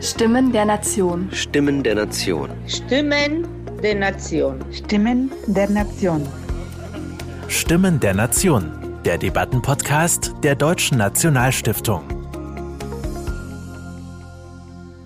[0.00, 1.28] Stimmen der Nation.
[1.32, 2.50] Stimmen der Nation.
[2.66, 3.46] Stimmen
[3.82, 4.64] der Nation.
[4.70, 6.26] Stimmen der Nation.
[7.48, 8.70] Stimmen der Nation.
[9.04, 12.02] Der Debattenpodcast der Deutschen Nationalstiftung.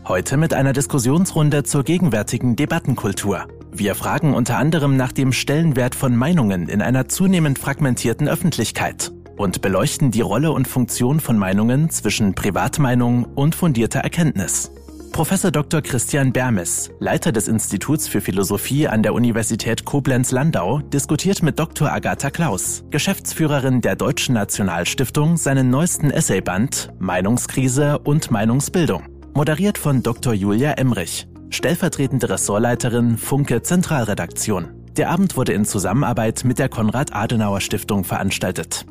[0.06, 3.46] Heute mit einer Diskussionsrunde zur gegenwärtigen Debattenkultur.
[3.70, 9.62] Wir fragen unter anderem nach dem Stellenwert von Meinungen in einer zunehmend fragmentierten Öffentlichkeit und
[9.62, 14.70] beleuchten die Rolle und Funktion von Meinungen zwischen Privatmeinung und fundierter Erkenntnis.
[15.12, 15.82] Professor Dr.
[15.82, 21.90] Christian Bermes, Leiter des Instituts für Philosophie an der Universität Koblenz-Landau, diskutiert mit Dr.
[21.90, 29.02] Agatha Klaus, Geschäftsführerin der Deutschen Nationalstiftung, seinen neuesten Essayband Meinungskrise und Meinungsbildung.
[29.34, 30.34] Moderiert von Dr.
[30.34, 34.68] Julia Emrich, stellvertretende Ressortleiterin Funke Zentralredaktion.
[34.96, 38.86] Der Abend wurde in Zusammenarbeit mit der Konrad-Adenauer-Stiftung veranstaltet.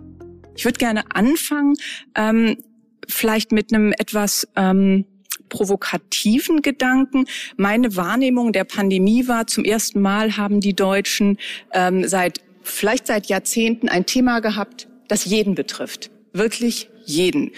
[0.57, 1.75] Ich würde gerne anfangen,
[2.15, 2.57] ähm,
[3.07, 5.05] vielleicht mit einem etwas ähm,
[5.49, 7.25] provokativen Gedanken.
[7.55, 11.37] Meine Wahrnehmung der Pandemie war, zum ersten Mal haben die Deutschen
[11.73, 16.11] ähm, seit vielleicht seit Jahrzehnten ein Thema gehabt, das jeden betrifft.
[16.33, 17.51] Wirklich jeden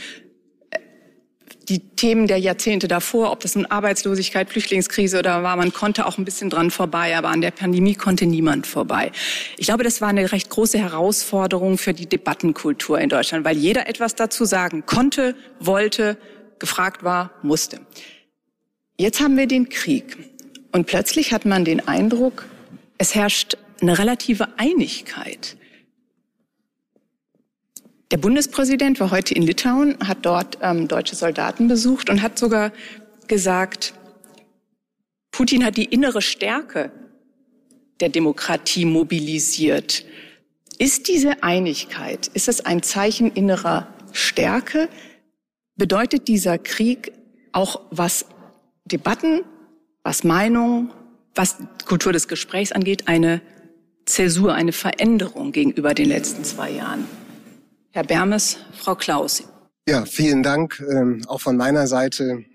[1.69, 6.17] die Themen der Jahrzehnte davor, ob das nun Arbeitslosigkeit, Flüchtlingskrise oder war, man konnte auch
[6.17, 9.11] ein bisschen dran vorbei, aber an der Pandemie konnte niemand vorbei.
[9.57, 13.87] Ich glaube, das war eine recht große Herausforderung für die Debattenkultur in Deutschland, weil jeder
[13.87, 16.17] etwas dazu sagen konnte, wollte,
[16.57, 17.79] gefragt war, musste.
[18.97, 20.17] Jetzt haben wir den Krieg
[20.71, 22.45] und plötzlich hat man den Eindruck,
[22.97, 25.55] es herrscht eine relative Einigkeit.
[28.11, 32.71] Der Bundespräsident war heute in Litauen, hat dort ähm, deutsche Soldaten besucht und hat sogar
[33.27, 33.93] gesagt,
[35.31, 36.91] Putin hat die innere Stärke
[37.99, 40.05] der Demokratie mobilisiert.
[40.79, 44.89] Ist diese Einigkeit, ist es ein Zeichen innerer Stärke?
[45.79, 47.13] bedeutet dieser Krieg
[47.53, 48.25] auch, was
[48.85, 49.41] Debatten,
[50.03, 50.91] was Meinungen,
[51.33, 53.41] was Kultur des Gesprächs angeht, eine
[54.05, 57.05] Zäsur, eine Veränderung gegenüber den letzten zwei Jahren.
[57.91, 59.43] Herr Bermes, Frau Klaus.
[59.87, 62.45] Ja, vielen Dank ähm, auch von meiner Seite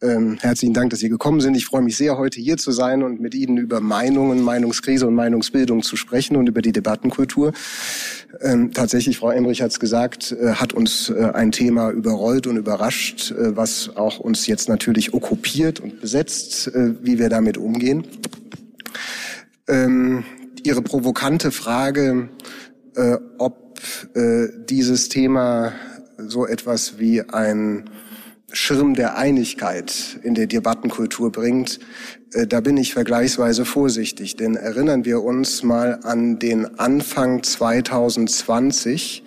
[0.00, 1.56] ähm, herzlichen Dank, dass Sie gekommen sind.
[1.56, 5.14] Ich freue mich sehr, heute hier zu sein und mit Ihnen über Meinungen, Meinungskrise und
[5.14, 7.52] Meinungsbildung zu sprechen und über die Debattenkultur.
[8.40, 12.56] Ähm, tatsächlich, Frau Emrich hat es gesagt, äh, hat uns äh, ein Thema überrollt und
[12.56, 18.06] überrascht, äh, was auch uns jetzt natürlich okkupiert und besetzt, äh, wie wir damit umgehen.
[19.66, 20.24] Ähm,
[20.62, 22.28] Ihre provokante Frage,
[22.94, 23.16] äh,
[24.14, 25.72] äh, dieses Thema
[26.16, 27.90] so etwas wie ein
[28.50, 31.80] Schirm der Einigkeit in der Debattenkultur bringt,
[32.32, 34.36] äh, da bin ich vergleichsweise vorsichtig.
[34.36, 39.24] Denn erinnern wir uns mal an den Anfang 2020,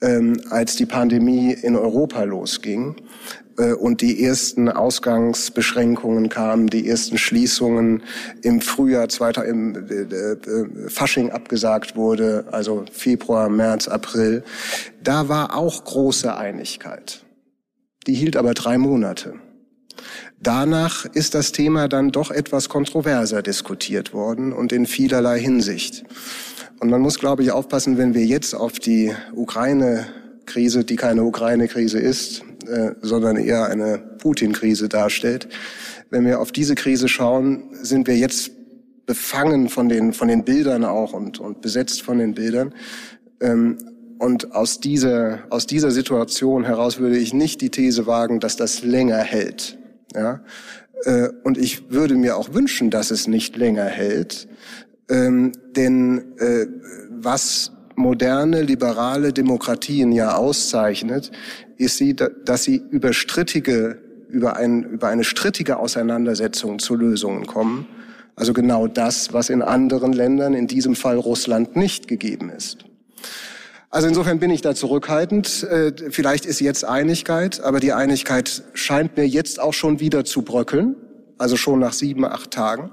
[0.00, 2.96] ähm, als die Pandemie in Europa losging
[3.62, 8.02] und die ersten Ausgangsbeschränkungen kamen, die ersten Schließungen
[8.42, 9.08] im Frühjahr,
[9.44, 14.44] im äh, Fasching abgesagt wurde, also Februar, März, April.
[15.02, 17.24] Da war auch große Einigkeit.
[18.06, 19.34] Die hielt aber drei Monate.
[20.40, 26.04] Danach ist das Thema dann doch etwas kontroverser diskutiert worden und in vielerlei Hinsicht.
[26.78, 31.98] Und man muss, glaube ich, aufpassen, wenn wir jetzt auf die Ukraine-Krise, die keine Ukraine-Krise
[31.98, 35.48] ist, äh, sondern eher eine Putin-Krise darstellt,
[36.10, 38.52] wenn wir auf diese Krise schauen, sind wir jetzt
[39.06, 42.74] befangen von den, von den Bildern auch und, und besetzt von den Bildern.
[43.40, 43.78] Ähm,
[44.18, 48.82] und aus dieser, aus dieser Situation heraus würde ich nicht die These wagen, dass das
[48.82, 49.78] länger hält.
[50.14, 50.42] Ja?
[51.04, 54.48] Äh, und ich würde mir auch wünschen, dass es nicht länger hält.
[55.08, 56.66] Ähm, denn äh,
[57.10, 61.32] was moderne, liberale Demokratien ja auszeichnet,
[61.76, 63.98] ist sie, dass sie über strittige,
[64.28, 67.86] über, ein, über eine strittige Auseinandersetzung zu Lösungen kommen.
[68.36, 72.84] Also genau das, was in anderen Ländern, in diesem Fall Russland, nicht gegeben ist.
[73.88, 75.62] Also insofern bin ich da zurückhaltend.
[75.64, 80.42] Äh, vielleicht ist jetzt Einigkeit, aber die Einigkeit scheint mir jetzt auch schon wieder zu
[80.42, 80.96] bröckeln,
[81.38, 82.90] also schon nach sieben, acht Tagen,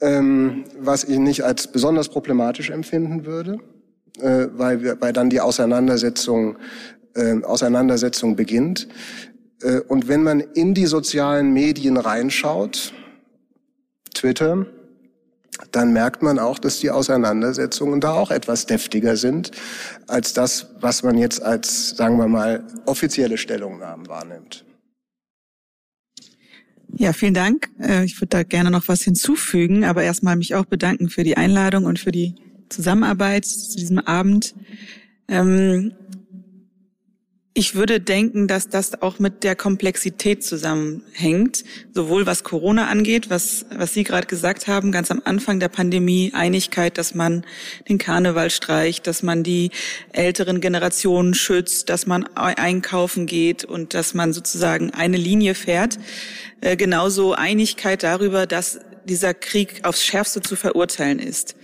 [0.00, 3.60] ähm, was ich nicht als besonders problematisch empfinden würde,
[4.20, 6.56] äh, weil, weil dann die Auseinandersetzung,
[7.14, 8.88] äh, Auseinandersetzung beginnt.
[9.88, 12.92] Und wenn man in die sozialen Medien reinschaut,
[14.14, 14.66] Twitter,
[15.72, 19.50] dann merkt man auch, dass die Auseinandersetzungen da auch etwas deftiger sind
[20.06, 24.64] als das, was man jetzt als, sagen wir mal, offizielle Stellungnahmen wahrnimmt.
[26.96, 27.68] Ja, vielen Dank.
[27.80, 31.36] Äh, ich würde da gerne noch was hinzufügen, aber erstmal mich auch bedanken für die
[31.36, 32.34] Einladung und für die
[32.68, 34.54] Zusammenarbeit zu diesem Abend.
[35.28, 35.92] Ähm,
[37.60, 43.66] Ich würde denken, dass das auch mit der Komplexität zusammenhängt, sowohl was Corona angeht, was,
[43.74, 47.44] was Sie gerade gesagt haben, ganz am Anfang der Pandemie, Einigkeit, dass man
[47.88, 49.72] den Karneval streicht, dass man die
[50.12, 55.98] älteren Generationen schützt, dass man einkaufen geht und dass man sozusagen eine Linie fährt.
[56.60, 61.56] Äh, genauso Einigkeit darüber, dass dieser Krieg aufs Schärfste zu verurteilen ist.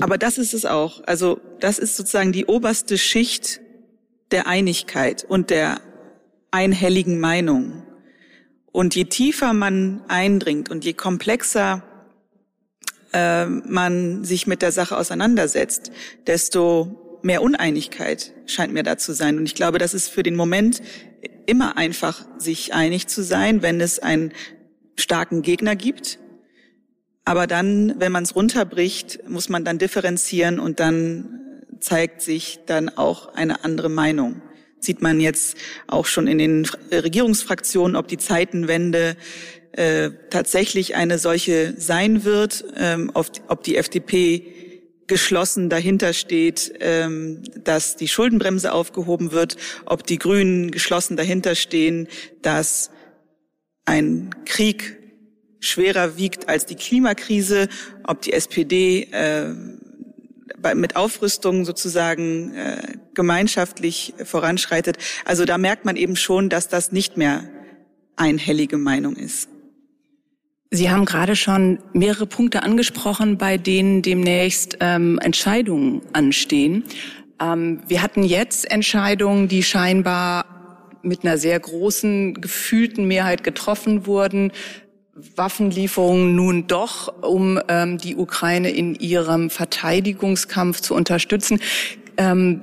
[0.00, 1.02] Aber das ist es auch.
[1.06, 3.60] Also das ist sozusagen die oberste Schicht
[4.30, 5.80] der Einigkeit und der
[6.50, 7.82] einhelligen Meinung.
[8.72, 11.82] Und je tiefer man eindringt und je komplexer
[13.12, 15.92] äh, man sich mit der Sache auseinandersetzt,
[16.26, 19.36] desto mehr Uneinigkeit scheint mir da zu sein.
[19.36, 20.82] Und ich glaube, das ist für den Moment
[21.46, 24.32] immer einfach, sich einig zu sein, wenn es einen
[24.96, 26.18] starken Gegner gibt.
[27.24, 31.40] Aber dann, wenn man es runterbricht, muss man dann differenzieren und dann
[31.80, 34.42] zeigt sich dann auch eine andere Meinung.
[34.80, 39.16] Sieht man jetzt auch schon in den Regierungsfraktionen, ob die Zeitenwende
[39.72, 44.52] äh, tatsächlich eine solche sein wird, ähm, ob die FDP
[45.06, 52.08] geschlossen dahinter steht, ähm, dass die Schuldenbremse aufgehoben wird, ob die Grünen geschlossen dahinter stehen,
[52.40, 52.90] dass
[53.84, 55.01] ein Krieg
[55.62, 57.68] schwerer wiegt als die Klimakrise,
[58.04, 59.54] ob die SPD äh,
[60.74, 64.98] mit Aufrüstung sozusagen äh, gemeinschaftlich voranschreitet.
[65.24, 67.44] Also da merkt man eben schon, dass das nicht mehr
[68.16, 69.48] einhellige Meinung ist.
[70.70, 76.84] Sie haben gerade schon mehrere Punkte angesprochen, bei denen demnächst ähm, Entscheidungen anstehen.
[77.40, 80.46] Ähm, wir hatten jetzt Entscheidungen, die scheinbar
[81.02, 84.52] mit einer sehr großen gefühlten Mehrheit getroffen wurden.
[85.14, 91.60] Waffenlieferungen nun doch, um ähm, die Ukraine in ihrem Verteidigungskampf zu unterstützen.
[92.16, 92.62] Ähm,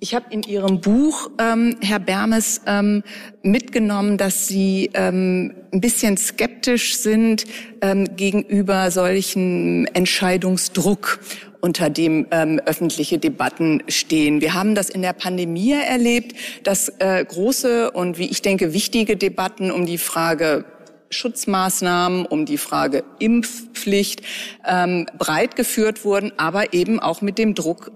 [0.00, 3.02] ich habe in Ihrem Buch, ähm, Herr Bermes, ähm,
[3.42, 7.46] mitgenommen, dass Sie ähm, ein bisschen skeptisch sind
[7.80, 11.18] ähm, gegenüber solchen Entscheidungsdruck
[11.60, 14.40] unter dem ähm, öffentliche Debatten stehen.
[14.40, 19.16] Wir haben das in der Pandemie erlebt, dass äh, große und wie ich denke wichtige
[19.16, 20.64] Debatten um die Frage
[21.10, 24.22] Schutzmaßnahmen, um die Frage Impfpflicht
[24.66, 27.92] ähm, breit geführt wurden, aber eben auch mit dem Druck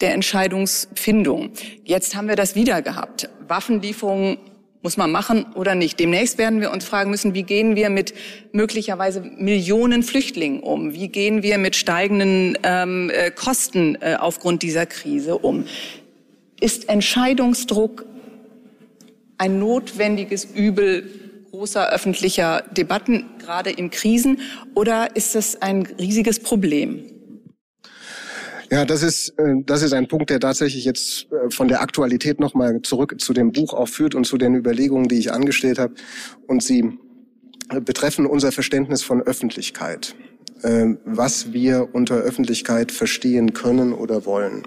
[0.00, 1.50] der Entscheidungsfindung.
[1.84, 3.28] Jetzt haben wir das wieder gehabt.
[3.46, 4.38] Waffenlieferungen
[4.82, 6.00] muss man machen oder nicht?
[6.00, 8.14] Demnächst werden wir uns fragen müssen, wie gehen wir mit
[8.52, 10.94] möglicherweise Millionen Flüchtlingen um?
[10.94, 15.64] Wie gehen wir mit steigenden ähm, äh, Kosten äh, aufgrund dieser Krise um?
[16.60, 18.06] Ist Entscheidungsdruck
[19.36, 21.19] ein notwendiges Übel
[21.50, 24.38] großer öffentlicher Debatten, gerade in Krisen,
[24.74, 27.04] oder ist es ein riesiges Problem?
[28.72, 32.38] Ja, das ist, äh, das ist ein Punkt, der tatsächlich jetzt äh, von der Aktualität
[32.38, 35.94] nochmal zurück zu dem Buch auch führt und zu den Überlegungen, die ich angestellt habe.
[36.46, 36.98] Und sie
[37.70, 40.14] äh, betreffen unser Verständnis von Öffentlichkeit,
[41.06, 44.64] was wir unter Öffentlichkeit verstehen können oder wollen.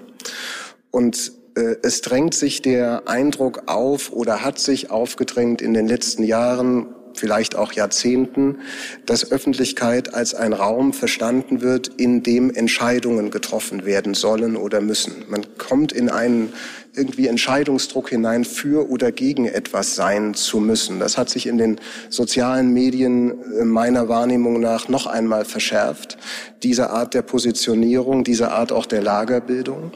[0.89, 6.87] Und es drängt sich der Eindruck auf oder hat sich aufgedrängt in den letzten Jahren,
[7.15, 8.59] vielleicht auch Jahrzehnten,
[9.05, 15.25] dass Öffentlichkeit als ein Raum verstanden wird, in dem Entscheidungen getroffen werden sollen oder müssen.
[15.29, 16.53] Man kommt in einen
[16.95, 20.99] irgendwie Entscheidungsdruck hinein, für oder gegen etwas sein zu müssen.
[20.99, 21.79] Das hat sich in den
[22.09, 26.17] sozialen Medien äh, meiner Wahrnehmung nach noch einmal verschärft.
[26.61, 29.91] Diese Art der Positionierung, diese Art auch der Lagerbildung.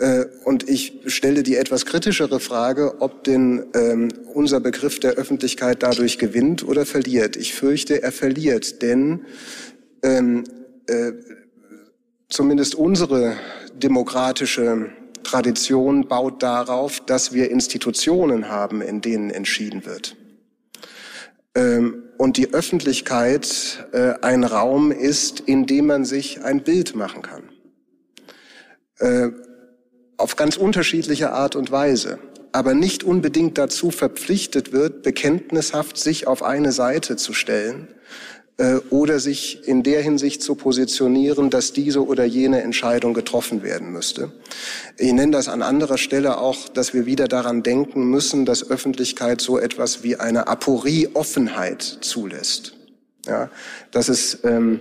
[0.00, 5.82] Äh, und ich stelle die etwas kritischere Frage, ob denn ähm, unser Begriff der Öffentlichkeit
[5.82, 7.36] dadurch gewinnt oder verliert.
[7.36, 9.26] Ich fürchte, er verliert, denn
[10.02, 10.44] ähm,
[10.86, 11.12] äh,
[12.30, 13.36] zumindest unsere
[13.74, 14.88] demokratische
[15.22, 20.16] Tradition baut darauf, dass wir Institutionen haben, in denen entschieden wird.
[21.54, 27.20] Ähm, und die Öffentlichkeit äh, ein Raum ist, in dem man sich ein Bild machen
[27.20, 27.42] kann.
[28.98, 29.30] Äh,
[30.20, 32.18] auf ganz unterschiedliche Art und Weise,
[32.52, 37.88] aber nicht unbedingt dazu verpflichtet wird, bekenntnishaft sich auf eine Seite zu stellen
[38.56, 43.92] äh, oder sich in der Hinsicht zu positionieren, dass diese oder jene Entscheidung getroffen werden
[43.92, 44.32] müsste.
[44.98, 49.40] Ich nenne das an anderer Stelle auch, dass wir wieder daran denken müssen, dass Öffentlichkeit
[49.40, 52.74] so etwas wie eine Aporie-Offenheit zulässt.
[53.26, 53.50] Ja,
[53.90, 54.80] dass es ähm,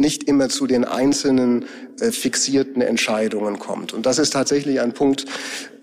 [0.00, 1.66] nicht immer zu den einzelnen
[2.00, 3.92] äh, fixierten Entscheidungen kommt.
[3.92, 5.24] Und das ist tatsächlich ein Punkt,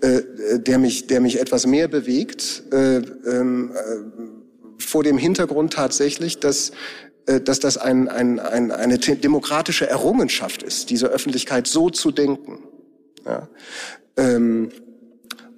[0.02, 0.22] äh,
[0.60, 6.72] der mich, der mich etwas mehr bewegt, äh, ähm, äh, vor dem Hintergrund tatsächlich, dass
[7.26, 12.60] äh, dass das ein, ein, ein, eine demokratische Errungenschaft ist, diese Öffentlichkeit so zu denken.
[13.26, 13.48] Ja.
[14.18, 14.70] Ähm,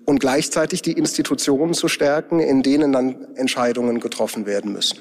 [0.05, 4.99] und gleichzeitig die Institutionen zu stärken, in denen dann Entscheidungen getroffen werden müssen.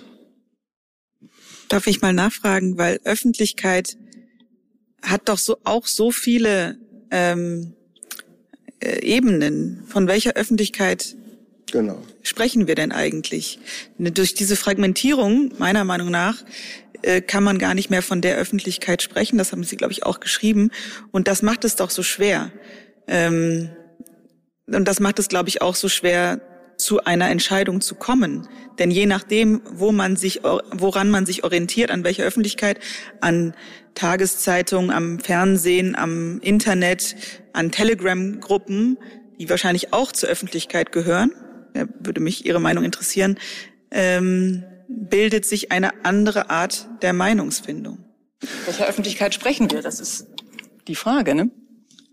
[1.68, 3.96] Darf ich mal nachfragen, weil Öffentlichkeit
[5.02, 6.78] hat doch so auch so viele
[7.10, 7.74] ähm,
[8.80, 9.82] äh, Ebenen.
[9.86, 11.16] Von welcher Öffentlichkeit
[11.70, 12.02] genau.
[12.22, 13.58] sprechen wir denn eigentlich?
[13.98, 16.44] Ne, durch diese Fragmentierung, meiner Meinung nach,
[17.02, 19.38] äh, kann man gar nicht mehr von der Öffentlichkeit sprechen.
[19.38, 20.70] Das haben Sie, glaube ich, auch geschrieben.
[21.12, 22.50] Und das macht es doch so schwer.
[23.06, 23.70] Ähm,
[24.66, 26.40] und das macht es, glaube ich, auch so schwer,
[26.76, 28.48] zu einer Entscheidung zu kommen.
[28.78, 32.80] Denn je nachdem, wo man sich, woran man sich orientiert, an welcher Öffentlichkeit,
[33.20, 33.54] an
[33.94, 37.16] Tageszeitungen, am Fernsehen, am Internet,
[37.52, 38.98] an Telegram-Gruppen,
[39.38, 41.32] die wahrscheinlich auch zur Öffentlichkeit gehören,
[41.98, 43.38] würde mich Ihre Meinung interessieren,
[43.90, 48.04] ähm, bildet sich eine andere Art der Meinungsfindung.
[48.66, 49.82] Welcher Öffentlichkeit sprechen wir?
[49.82, 50.26] Das ist
[50.86, 51.50] die Frage, ne?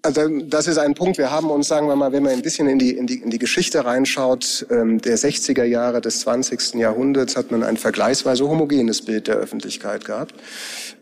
[0.05, 1.17] Also das ist ein Punkt.
[1.17, 3.29] Wir haben uns, sagen wir mal, wenn man ein bisschen in die, in die, in
[3.29, 6.74] die Geschichte reinschaut, ähm, der 60er Jahre des 20.
[6.74, 10.36] Jahrhunderts hat man ein vergleichsweise homogenes Bild der Öffentlichkeit gehabt,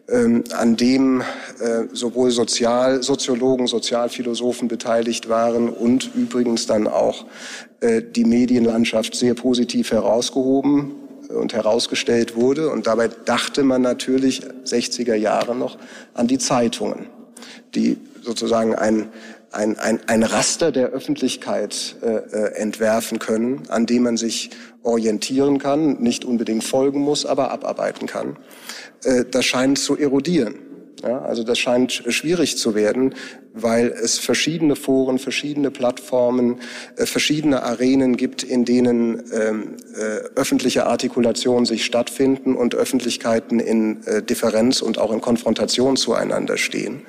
[0.08, 7.26] ähm, an dem äh, sowohl Sozial, Soziologen, Sozialphilosophen beteiligt waren und übrigens dann auch
[7.80, 10.92] äh, die Medienlandschaft sehr positiv herausgehoben
[11.28, 12.70] und herausgestellt wurde.
[12.70, 15.80] Und dabei dachte man natürlich 60er Jahre noch
[16.14, 17.08] an die Zeitungen,
[17.74, 19.10] die sozusagen ein,
[19.52, 24.52] ein, ein, ein Raster der Öffentlichkeit äh, äh, entwerfen können, an dem man sich
[24.84, 28.38] orientieren kann, nicht unbedingt folgen muss, aber abarbeiten kann.
[29.04, 30.56] Äh, das scheint zu erodieren.
[31.04, 33.16] Ja, also das scheint schwierig zu werden,
[33.54, 36.60] weil es verschiedene Foren, verschiedene Plattformen,
[36.96, 44.06] äh, verschiedene Arenen gibt, in denen ähm, äh, öffentliche Artikulationen sich stattfinden und Öffentlichkeiten in
[44.06, 47.02] äh, Differenz und auch in Konfrontation zueinander stehen.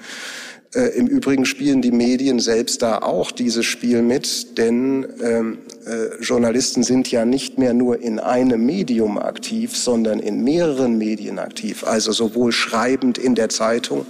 [0.75, 6.23] Äh, Im Übrigen spielen die Medien selbst da auch dieses Spiel mit, denn ähm, äh,
[6.23, 11.85] Journalisten sind ja nicht mehr nur in einem Medium aktiv, sondern in mehreren Medien aktiv,
[11.85, 14.07] also sowohl schreibend in der Zeitung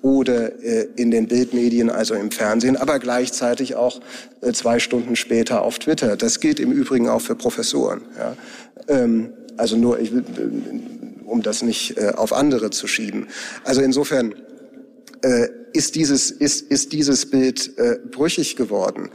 [0.00, 4.00] oder äh, in den Bildmedien, also im Fernsehen, aber gleichzeitig auch
[4.40, 6.16] äh, zwei Stunden später auf Twitter.
[6.16, 8.00] Das gilt im Übrigen auch für Professoren.
[8.16, 8.36] Ja.
[8.88, 10.22] Ähm, also nur, ich, äh,
[11.26, 13.26] um das nicht äh, auf andere zu schieben.
[13.64, 14.34] Also insofern
[15.22, 19.10] äh, ist dieses, ist, ist dieses Bild äh, brüchig geworden.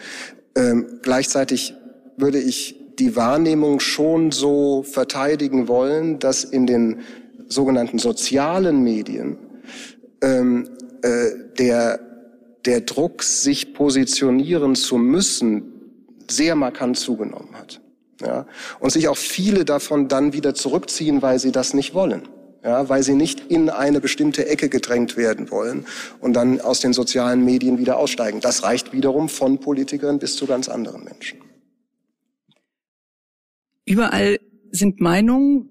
[0.56, 1.74] Ähm, gleichzeitig
[2.18, 7.00] würde ich die Wahrnehmung schon so verteidigen wollen, dass in den
[7.48, 9.38] sogenannten sozialen Medien
[10.22, 10.70] ähm,
[11.02, 12.00] äh, der,
[12.66, 15.64] der Druck, sich positionieren zu müssen,
[16.30, 17.82] sehr markant zugenommen hat.
[18.22, 18.46] Ja?
[18.80, 22.28] Und sich auch viele davon dann wieder zurückziehen, weil sie das nicht wollen
[22.64, 25.86] ja, weil sie nicht in eine bestimmte Ecke gedrängt werden wollen
[26.20, 28.40] und dann aus den sozialen Medien wieder aussteigen.
[28.40, 31.40] Das reicht wiederum von Politikern bis zu ganz anderen Menschen.
[33.86, 34.40] Überall
[34.72, 35.70] sind Meinungen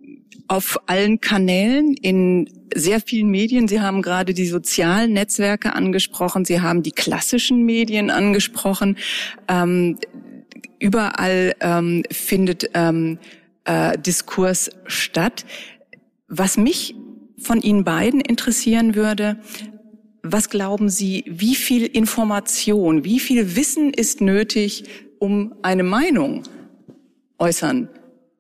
[0.49, 3.69] auf allen Kanälen, in sehr vielen Medien.
[3.69, 8.99] Sie haben gerade die sozialen Netzwerke angesprochen, Sie haben die klassischen Medien angesprochen.
[9.49, 9.99] Ähm,
[10.79, 13.19] überall ähm, findet ähm,
[13.65, 15.45] äh, Diskurs statt.
[16.35, 16.95] Was mich
[17.37, 19.37] von Ihnen beiden interessieren würde,
[20.23, 24.85] was glauben Sie, wie viel Information, wie viel Wissen ist nötig,
[25.19, 26.45] um eine Meinung
[27.39, 27.91] äußern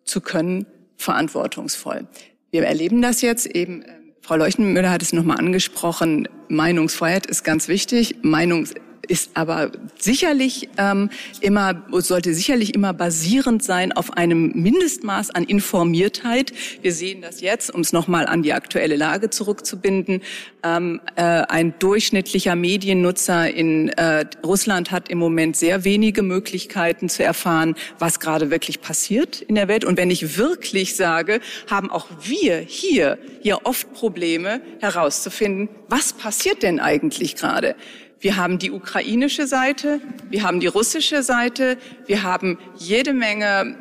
[0.04, 0.64] zu können,
[0.96, 2.08] verantwortungsvoll?
[2.50, 3.84] Wir erleben das jetzt eben.
[4.22, 6.28] Frau Leuchtenmüller hat es nochmal angesprochen.
[6.48, 8.16] Meinungsfreiheit ist ganz wichtig.
[8.22, 8.72] Meinungs
[9.08, 16.52] ist aber sicherlich ähm, immer, sollte sicherlich immer basierend sein auf einem Mindestmaß an Informiertheit.
[16.82, 20.22] Wir sehen das jetzt, um es nochmal an die aktuelle Lage zurückzubinden.
[20.62, 27.24] Ähm, äh, ein durchschnittlicher Mediennutzer in äh, Russland hat im Moment sehr wenige Möglichkeiten zu
[27.24, 29.84] erfahren, was gerade wirklich passiert in der Welt.
[29.84, 36.62] Und wenn ich wirklich sage, haben auch wir hier, hier oft Probleme herauszufinden, was passiert
[36.62, 37.74] denn eigentlich gerade?
[38.22, 40.00] Wir haben die ukrainische Seite,
[40.30, 41.76] wir haben die russische Seite,
[42.06, 43.76] wir haben jede Menge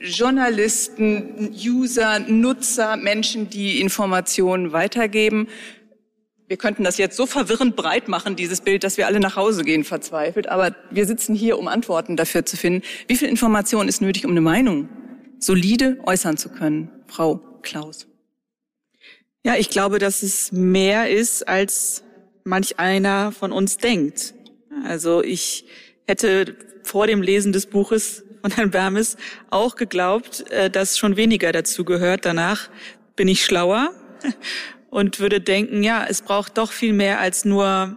[0.00, 5.48] Journalisten, User, Nutzer, Menschen, die Informationen weitergeben.
[6.46, 9.64] Wir könnten das jetzt so verwirrend breit machen, dieses Bild, dass wir alle nach Hause
[9.64, 10.48] gehen, verzweifelt.
[10.48, 12.82] Aber wir sitzen hier, um Antworten dafür zu finden.
[13.08, 14.88] Wie viel Information ist nötig, um eine Meinung
[15.40, 16.88] solide äußern zu können?
[17.08, 18.06] Frau Klaus.
[19.44, 22.04] Ja, ich glaube, dass es mehr ist als
[22.48, 24.34] manch einer von uns denkt.
[24.84, 25.66] Also ich
[26.06, 29.16] hätte vor dem Lesen des Buches von Herrn Bermes
[29.50, 32.24] auch geglaubt, äh, dass schon weniger dazu gehört.
[32.24, 32.70] Danach
[33.16, 33.92] bin ich schlauer
[34.90, 37.96] und würde denken, ja, es braucht doch viel mehr als nur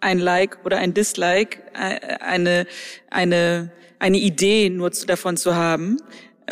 [0.00, 2.66] ein Like oder ein Dislike, äh, eine,
[3.10, 5.98] eine, eine Idee nur davon zu haben.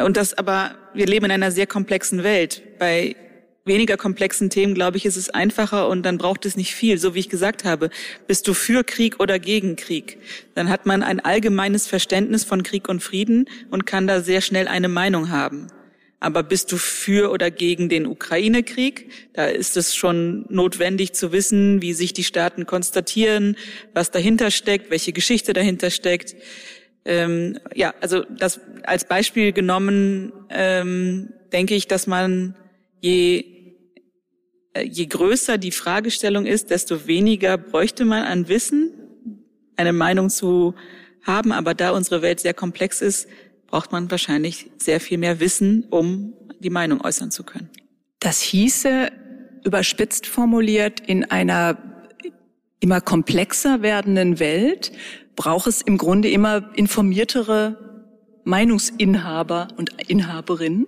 [0.05, 2.79] Und das aber, wir leben in einer sehr komplexen Welt.
[2.79, 3.17] Bei
[3.67, 6.99] weniger komplexen Themen, glaube ich, ist es einfacher und dann braucht es nicht viel.
[6.99, 7.91] So wie ich gesagt habe,
[8.27, 10.19] bist du für Krieg oder gegen Krieg?
[10.55, 14.69] Dann hat man ein allgemeines Verständnis von Krieg und Frieden und kann da sehr schnell
[14.69, 15.69] eine Meinung haben.
[16.19, 19.11] Aber bist du für oder gegen den Ukraine-Krieg?
[19.35, 23.57] Da ist es schon notwendig zu wissen, wie sich die Staaten konstatieren,
[23.93, 26.35] was dahinter steckt, welche Geschichte dahinter steckt.
[27.05, 32.57] Ähm, ja, also das als Beispiel genommen ähm, denke ich, dass man
[33.01, 33.56] je
[34.83, 38.91] je größer die Fragestellung ist, desto weniger bräuchte man an Wissen,
[39.77, 40.75] eine Meinung zu
[41.23, 41.53] haben.
[41.53, 43.29] Aber da unsere Welt sehr komplex ist,
[43.67, 47.69] braucht man wahrscheinlich sehr viel mehr Wissen, um die Meinung äußern zu können.
[48.21, 49.11] Das hieße,
[49.65, 51.77] überspitzt formuliert, in einer
[52.81, 54.93] immer komplexer werdenden Welt
[55.35, 57.77] braucht es im Grunde immer informiertere
[58.45, 60.87] Meinungsinhaber und Inhaberinnen.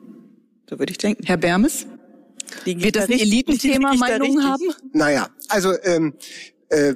[0.71, 1.25] So würde ich denken.
[1.26, 1.87] Herr Bermes?
[2.64, 4.64] Wird das ein Elitenthema Meinungen haben?
[4.92, 6.14] Naja, also ähm,
[6.68, 6.94] äh,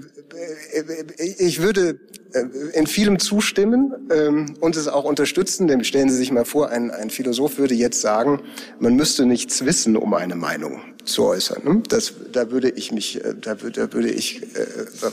[1.39, 2.01] ich würde
[2.33, 6.71] äh, in vielem zustimmen ähm, und es auch unterstützen, denn stellen Sie sich mal vor,
[6.71, 8.43] ein, ein Philosoph würde jetzt sagen,
[8.79, 11.65] man müsste nichts wissen, um eine Meinung zu äußern.
[11.65, 11.83] Ne?
[11.89, 14.67] Das, da würde ich mich, äh, da würde, da würde ich äh,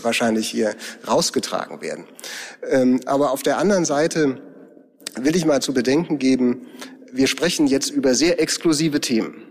[0.04, 0.76] wahrscheinlich hier
[1.08, 2.06] rausgetragen werden.
[2.70, 4.42] Ähm, aber auf der anderen Seite
[5.16, 6.68] will ich mal zu bedenken geben,
[7.12, 9.49] wir sprechen jetzt über sehr exklusive Themen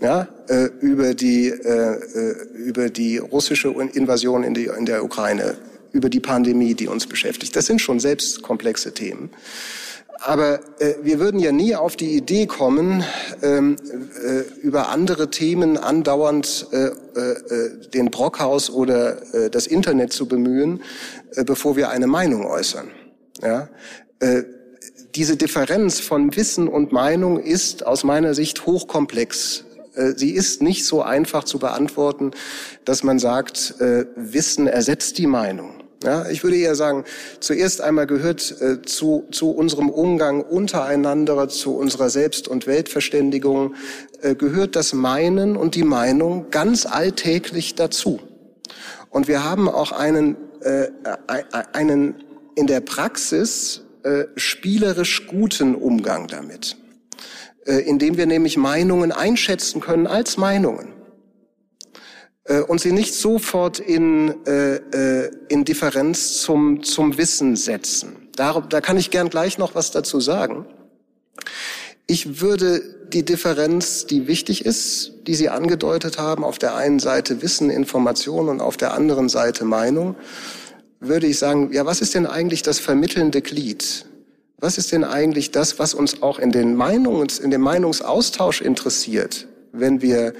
[0.00, 5.56] ja, äh, über die äh, äh, über die russische Invasion in, die, in der Ukraine,
[5.92, 7.56] über die Pandemie, die uns beschäftigt.
[7.56, 9.30] Das sind schon selbst komplexe Themen.
[10.20, 13.04] Aber äh, wir würden ja nie auf die Idee kommen,
[13.42, 13.76] ähm,
[14.24, 20.82] äh, über andere Themen andauernd äh, äh, den Brockhaus oder äh, das Internet zu bemühen,
[21.34, 22.90] äh, bevor wir eine Meinung äußern.
[23.42, 23.68] Ja?
[24.20, 24.44] Äh,
[25.14, 29.65] diese Differenz von Wissen und Meinung ist aus meiner Sicht hochkomplex.
[29.96, 32.30] Äh, sie ist nicht so einfach zu beantworten,
[32.84, 35.82] dass man sagt, äh, Wissen ersetzt die Meinung.
[36.04, 37.04] Ja, ich würde eher sagen,
[37.40, 43.74] zuerst einmal gehört äh, zu, zu unserem Umgang untereinander, zu unserer Selbst- und Weltverständigung,
[44.20, 48.20] äh, gehört das Meinen und die Meinung ganz alltäglich dazu.
[49.08, 50.88] Und wir haben auch einen, äh,
[51.72, 52.22] einen
[52.54, 56.76] in der Praxis äh, spielerisch guten Umgang damit.
[57.66, 60.92] Äh, indem wir nämlich Meinungen einschätzen können als Meinungen
[62.44, 68.28] äh, und sie nicht sofort in, äh, in Differenz zum, zum Wissen setzen.
[68.36, 70.66] Da, da kann ich gern gleich noch was dazu sagen.
[72.06, 77.42] Ich würde die Differenz, die wichtig ist, die Sie angedeutet haben, auf der einen Seite
[77.42, 80.14] Wissen, Information und auf der anderen Seite Meinung,
[81.00, 84.06] würde ich sagen, ja, was ist denn eigentlich das vermittelnde Glied?
[84.58, 89.46] Was ist denn eigentlich das, was uns auch in, den Meinungs, in dem Meinungsaustausch interessiert,
[89.72, 90.32] wenn wir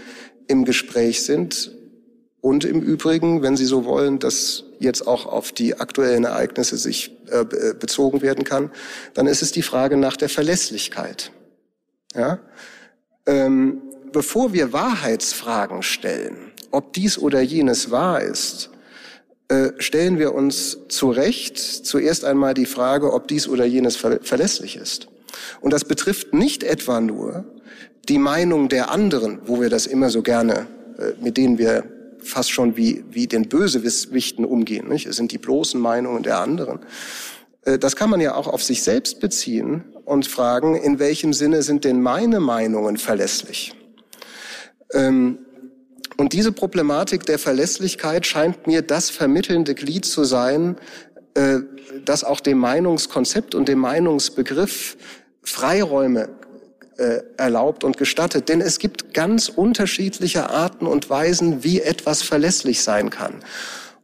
[0.47, 1.73] im Gespräch sind?
[2.41, 7.17] Und im Übrigen, wenn Sie so wollen, dass jetzt auch auf die aktuellen Ereignisse sich
[7.31, 8.71] äh, äh, bezogen werden kann,
[9.15, 11.33] dann ist es die Frage nach der Verlässlichkeit.
[12.15, 12.39] Ja?
[13.27, 18.71] Ähm, bevor wir Wahrheitsfragen stellen, ob dies oder jenes wahr ist,
[19.49, 24.77] äh, stellen wir uns zu Recht zuerst einmal die Frage, ob dies oder jenes verlässlich
[24.77, 25.09] ist.
[25.61, 27.45] Und das betrifft nicht etwa nur
[28.09, 30.67] die Meinung der anderen, wo wir das immer so gerne,
[30.99, 31.85] äh, mit denen wir
[32.19, 34.89] fast schon wie, wie den Bösewichten umgehen.
[34.89, 35.07] Nicht?
[35.07, 36.81] Es sind die bloßen Meinungen der anderen.
[37.63, 41.63] Äh, das kann man ja auch auf sich selbst beziehen und fragen, in welchem Sinne
[41.63, 43.75] sind denn meine Meinungen verlässlich?
[44.93, 45.39] Ähm,
[46.17, 50.77] und diese Problematik der Verlässlichkeit scheint mir das vermittelnde Glied zu sein,
[51.35, 51.59] äh,
[52.05, 54.97] das auch dem Meinungskonzept und dem Meinungsbegriff
[55.43, 56.29] Freiräume
[56.97, 58.49] äh, erlaubt und gestattet.
[58.49, 63.45] Denn es gibt ganz unterschiedliche Arten und Weisen, wie etwas verlässlich sein kann.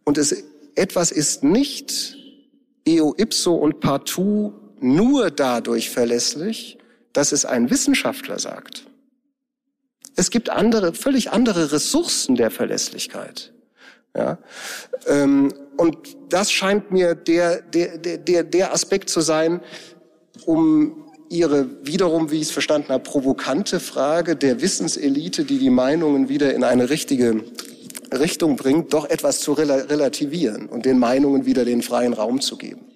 [0.05, 0.45] Und es,
[0.75, 2.17] etwas ist nicht
[2.87, 6.79] eo ipso und partout nur dadurch verlässlich,
[7.13, 8.85] dass es ein Wissenschaftler sagt.
[10.17, 13.53] Es gibt andere, völlig andere Ressourcen der Verlässlichkeit.
[14.17, 14.39] Ja?
[15.07, 15.97] Ähm, und
[16.29, 19.61] das scheint mir der, der, der, der Aspekt zu sein,
[20.45, 20.99] um
[21.29, 26.53] Ihre wiederum, wie ich es verstanden habe, provokante Frage der Wissenselite, die die Meinungen wieder
[26.55, 27.45] in eine richtige
[28.13, 32.92] Richtung bringt, doch etwas zu relativieren und den Meinungen wieder den freien Raum zu geben.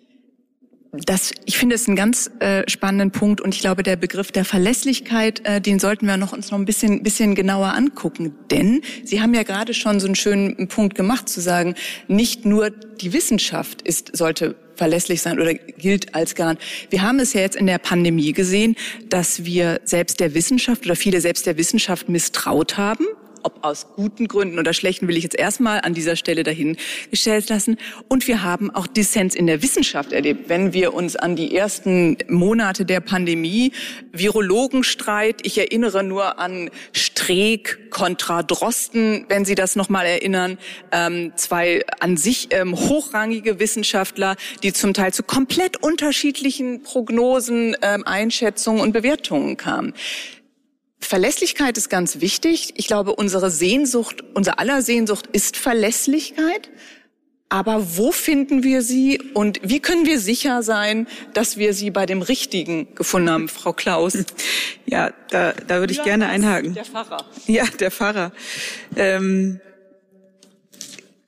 [1.05, 4.45] Das, ich finde es einen ganz äh, spannenden Punkt und ich glaube, der Begriff der
[4.45, 8.35] Verlässlichkeit, äh, den sollten wir noch, uns noch ein bisschen, bisschen genauer angucken.
[8.51, 11.75] Denn Sie haben ja gerade schon so einen schönen Punkt gemacht, zu sagen,
[12.09, 16.61] nicht nur die Wissenschaft ist, sollte verlässlich sein oder gilt als Garant.
[16.91, 18.77] Wir haben es ja jetzt in der Pandemie gesehen,
[19.09, 23.07] dass wir selbst der Wissenschaft oder viele selbst der Wissenschaft misstraut haben
[23.47, 27.79] ob aus guten Gründen oder schlechten, will ich jetzt erstmal an dieser Stelle dahingestellt lassen.
[28.09, 30.49] Und wir haben auch Dissens in der Wissenschaft erlebt.
[30.49, 33.71] Wenn wir uns an die ersten Monate der Pandemie,
[34.13, 40.59] Virologenstreit, ich erinnere nur an Streeck kontra Drosten, wenn Sie das nochmal erinnern,
[40.91, 48.03] ähm, zwei an sich ähm, hochrangige Wissenschaftler, die zum Teil zu komplett unterschiedlichen Prognosen, ähm,
[48.05, 49.95] Einschätzungen und Bewertungen kamen.
[51.01, 52.75] Verlässlichkeit ist ganz wichtig.
[52.77, 56.71] Ich glaube, unsere Sehnsucht, unser aller Sehnsucht ist Verlässlichkeit.
[57.49, 62.05] Aber wo finden wir sie und wie können wir sicher sein, dass wir sie bei
[62.05, 64.19] dem Richtigen gefunden haben, Frau Klaus?
[64.89, 66.75] Ja, da, da würde ich gerne einhaken.
[66.75, 67.25] Der Pfarrer.
[67.49, 68.33] Ja, der Pfarrer.
[68.95, 69.61] Ähm,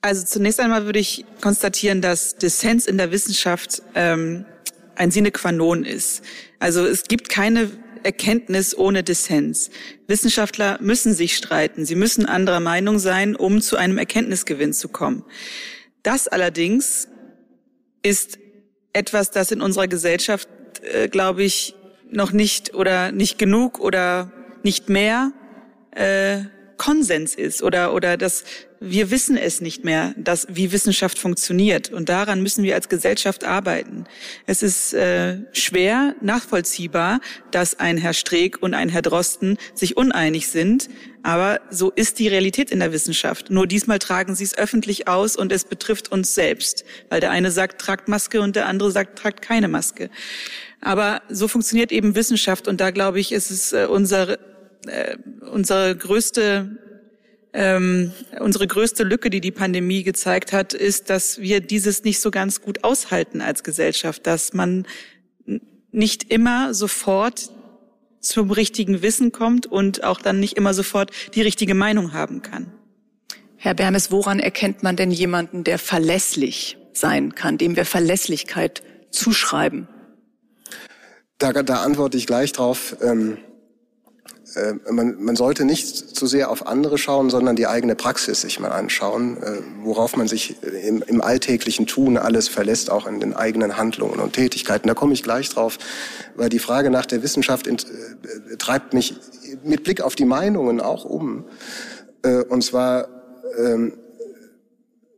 [0.01, 4.45] also zunächst einmal würde ich konstatieren, dass Dissens in der Wissenschaft ähm,
[4.95, 6.23] ein Sine qua non ist.
[6.59, 7.69] Also es gibt keine
[8.03, 9.69] Erkenntnis ohne Dissens.
[10.07, 15.23] Wissenschaftler müssen sich streiten, sie müssen anderer Meinung sein, um zu einem Erkenntnisgewinn zu kommen.
[16.03, 17.07] Das allerdings
[18.03, 18.39] ist
[18.93, 20.49] etwas, das in unserer Gesellschaft,
[20.81, 21.75] äh, glaube ich,
[22.09, 24.31] noch nicht oder nicht genug oder
[24.63, 25.31] nicht mehr
[25.91, 26.41] äh,
[26.79, 28.43] Konsens ist oder oder dass
[28.79, 33.43] wir wissen es nicht mehr, dass wie Wissenschaft funktioniert und daran müssen wir als Gesellschaft
[33.43, 34.05] arbeiten.
[34.45, 37.19] Es ist äh, schwer nachvollziehbar,
[37.51, 40.89] dass ein Herr Streeck und ein Herr Drosten sich uneinig sind,
[41.21, 43.49] aber so ist die Realität in der Wissenschaft.
[43.51, 47.51] Nur diesmal tragen sie es öffentlich aus und es betrifft uns selbst, weil der eine
[47.51, 50.09] sagt, tragt Maske und der andere sagt, tragt keine Maske.
[50.79, 54.37] Aber so funktioniert eben Wissenschaft und da glaube ich, ist es äh, unser
[54.87, 55.17] äh,
[55.51, 56.77] unsere größte
[57.51, 62.29] ähm, unsere größte Lücke, die die Pandemie gezeigt hat, ist, dass wir dieses nicht so
[62.31, 64.85] ganz gut aushalten als Gesellschaft, dass man
[65.91, 67.49] nicht immer sofort
[68.19, 72.71] zum richtigen Wissen kommt und auch dann nicht immer sofort die richtige Meinung haben kann.
[73.55, 79.87] Herr Bermes, woran erkennt man denn jemanden, der verlässlich sein kann, dem wir Verlässlichkeit zuschreiben?
[81.39, 82.95] Da, da antworte ich gleich drauf.
[83.01, 83.37] Ähm
[84.55, 88.59] äh, man, man sollte nicht zu sehr auf andere schauen, sondern die eigene Praxis sich
[88.59, 93.33] mal anschauen, äh, worauf man sich im, im alltäglichen Tun alles verlässt, auch in den
[93.33, 94.87] eigenen Handlungen und Tätigkeiten.
[94.87, 95.77] Da komme ich gleich drauf,
[96.35, 97.75] weil die Frage nach der Wissenschaft äh,
[98.57, 99.15] treibt mich
[99.63, 101.45] mit Blick auf die Meinungen auch um.
[102.49, 103.07] Und zwar,
[103.57, 103.93] ähm,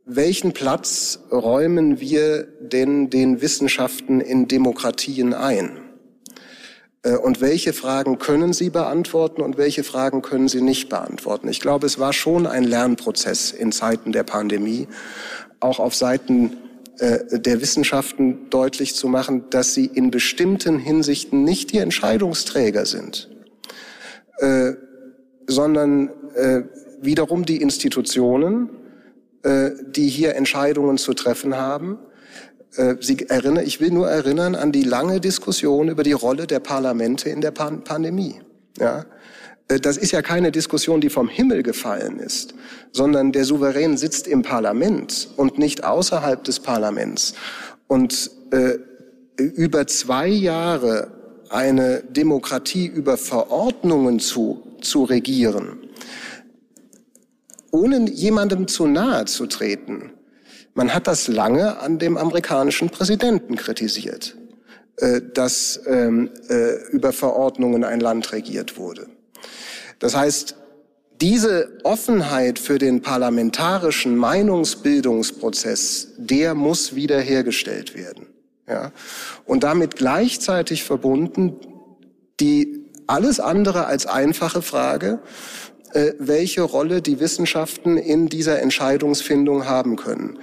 [0.06, 5.81] welchen Platz räumen wir denn den Wissenschaften in Demokratien ein?
[7.04, 11.48] Äh, und welche Fragen können Sie beantworten und welche Fragen können Sie nicht beantworten?
[11.48, 14.88] Ich glaube, es war schon ein Lernprozess in Zeiten der Pandemie,
[15.60, 16.58] auch auf Seiten
[17.00, 23.30] äh, der Wissenschaften deutlich zu machen, dass sie in bestimmten Hinsichten nicht die Entscheidungsträger sind,
[24.38, 24.74] äh,
[25.48, 26.12] sondern
[27.02, 28.70] wiederum die Institutionen,
[29.44, 32.00] die hier Entscheidungen zu treffen haben
[33.02, 37.30] Sie erinnern, ich will nur erinnern an die lange Diskussion über die Rolle der Parlamente
[37.30, 38.40] in der Pan Pandemie.
[38.80, 39.06] Ja?
[39.72, 42.54] Äh, das ist ja keine Diskussion, die vom Himmel gefallen ist,
[42.92, 47.34] sondern der Souverän sitzt im Parlament und nicht außerhalb des Parlaments.
[47.88, 48.78] Und äh,
[49.38, 51.12] über zwei Jahre
[51.50, 55.80] eine Demokratie über Verordnungen zu, zu regieren,
[57.72, 60.12] ohne jemandem zu nahe zu treten,
[60.74, 64.36] man hat das lange an dem amerikanischen Präsidenten kritisiert,
[64.98, 69.08] äh, dass ähm, äh, über Verordnungen ein Land regiert wurde.
[70.00, 70.56] Das heißt,
[71.22, 78.26] diese Offenheit für den parlamentarischen Meinungsbildungsprozess, der muss wiederhergestellt werden.
[78.68, 78.92] Ja?
[79.46, 81.58] Und damit gleichzeitig verbunden
[82.40, 85.20] die alles andere als einfache Frage,
[86.20, 90.40] welche Rolle die Wissenschaften in dieser Entscheidungsfindung haben können.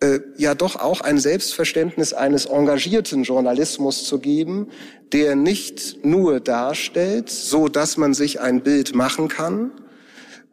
[0.00, 4.68] äh, ja doch auch ein Selbstverständnis eines engagierten Journalismus zu geben,
[5.12, 9.72] der nicht nur darstellt, so dass man sich ein Bild machen kann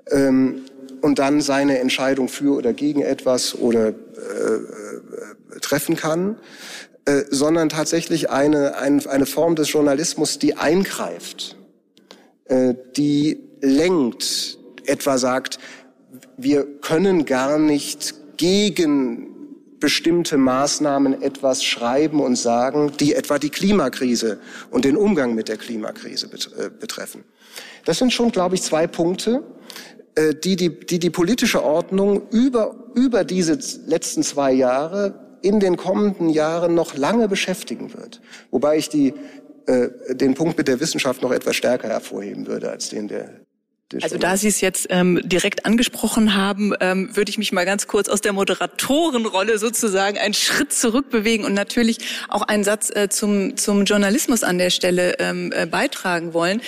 [0.09, 0.61] ähm,
[1.01, 6.37] und dann seine Entscheidung für oder gegen etwas oder äh, äh, treffen kann,
[7.05, 11.55] äh, sondern tatsächlich eine, eine, eine Form des Journalismus, die eingreift,
[12.45, 15.59] äh, die lenkt, etwa sagt,
[16.37, 19.34] wir können gar nicht gegen
[19.79, 24.39] bestimmte Maßnahmen etwas schreiben und sagen, die etwa die Klimakrise
[24.71, 27.23] und den Umgang mit der Klimakrise äh, betreffen.
[27.85, 29.43] Das sind schon, glaube ich, zwei Punkte,
[30.15, 35.77] äh, die die, die, die politische Ordnung über, über diese letzten zwei Jahre in den
[35.77, 38.21] kommenden Jahren noch lange beschäftigen wird.
[38.49, 39.13] Wobei ich die,
[39.67, 43.41] äh, den Punkt mit der Wissenschaft noch etwas stärker hervorheben würde als den der,
[44.01, 47.87] also da Sie es jetzt ähm, direkt angesprochen haben, ähm, würde ich mich mal ganz
[47.87, 53.57] kurz aus der Moderatorenrolle sozusagen einen Schritt zurückbewegen und natürlich auch einen Satz äh, zum,
[53.57, 56.61] zum Journalismus an der Stelle ähm, äh, beitragen wollen.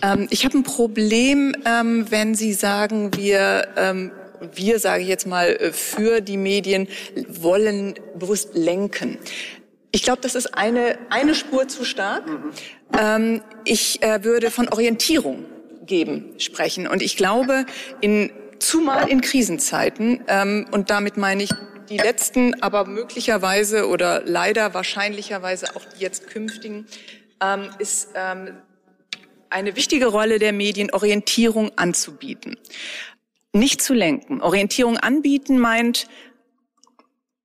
[0.00, 4.10] Ähm, ich habe ein Problem, ähm, wenn Sie sagen, wir ähm,
[4.54, 6.88] wir, sage ich jetzt mal, äh, für die Medien
[7.28, 9.18] wollen bewusst lenken.
[9.92, 12.26] Ich glaube, das ist eine, eine Spur zu stark.
[12.26, 12.52] Mhm.
[12.98, 15.44] Ähm, ich äh, würde von Orientierung
[15.86, 16.86] geben sprechen.
[16.86, 17.66] Und ich glaube,
[18.00, 21.50] in, zumal in Krisenzeiten, ähm, und damit meine ich
[21.88, 26.86] die letzten, aber möglicherweise oder leider wahrscheinlicherweise auch die jetzt künftigen,
[27.42, 28.56] ähm, ist ähm,
[29.50, 32.56] eine wichtige Rolle der Medien, Orientierung anzubieten.
[33.52, 34.40] Nicht zu lenken.
[34.40, 36.06] Orientierung anbieten meint,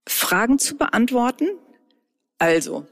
[0.08, 1.50] Fragen zu beantworten.
[2.38, 2.88] Also,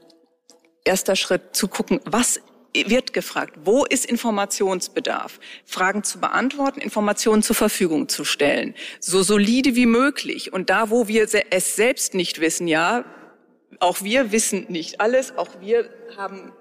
[0.84, 2.40] erster Schritt zu gucken, was
[2.86, 5.40] wird gefragt, wo ist Informationsbedarf?
[5.64, 10.52] Fragen zu beantworten, Informationen zur Verfügung zu stellen, so solide wie möglich.
[10.52, 13.04] Und da, wo wir es selbst nicht wissen, ja,
[13.80, 16.52] auch wir wissen nicht alles, auch wir haben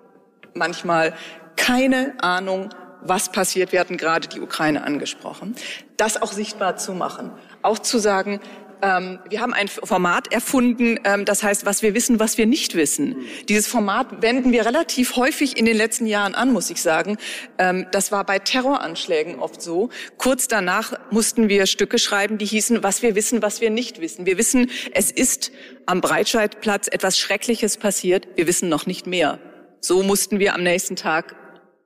[0.53, 1.15] manchmal
[1.55, 2.69] keine Ahnung,
[3.01, 3.71] was passiert.
[3.71, 5.55] Wir hatten gerade die Ukraine angesprochen.
[5.97, 7.31] Das auch sichtbar zu machen.
[7.61, 8.39] Auch zu sagen,
[8.81, 12.75] ähm, wir haben ein Format erfunden, ähm, das heißt, was wir wissen, was wir nicht
[12.75, 13.17] wissen.
[13.49, 17.17] Dieses Format wenden wir relativ häufig in den letzten Jahren an, muss ich sagen.
[17.57, 19.89] Ähm, das war bei Terroranschlägen oft so.
[20.17, 24.25] Kurz danach mussten wir Stücke schreiben, die hießen, was wir wissen, was wir nicht wissen.
[24.25, 25.51] Wir wissen, es ist
[25.85, 28.27] am Breitscheidplatz etwas Schreckliches passiert.
[28.35, 29.39] Wir wissen noch nicht mehr.
[29.79, 31.35] So mussten wir am nächsten Tag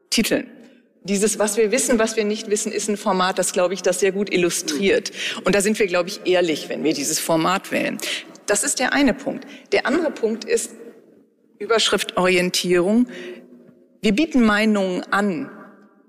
[0.09, 0.58] titeln.
[1.03, 3.99] Dieses, was wir wissen, was wir nicht wissen, ist ein Format, das, glaube ich, das
[3.99, 5.11] sehr gut illustriert.
[5.45, 7.97] Und da sind wir, glaube ich, ehrlich, wenn wir dieses Format wählen.
[8.45, 9.45] Das ist der eine Punkt.
[9.71, 10.71] Der andere Punkt ist
[11.59, 13.07] Überschriftorientierung.
[14.01, 15.49] Wir bieten Meinungen an.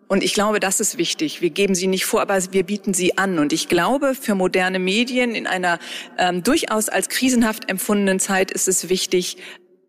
[0.09, 1.41] Und ich glaube, das ist wichtig.
[1.41, 3.39] Wir geben sie nicht vor, aber wir bieten sie an.
[3.39, 5.79] Und ich glaube, für moderne Medien in einer
[6.19, 9.37] ähm, durchaus als krisenhaft empfundenen Zeit ist es wichtig,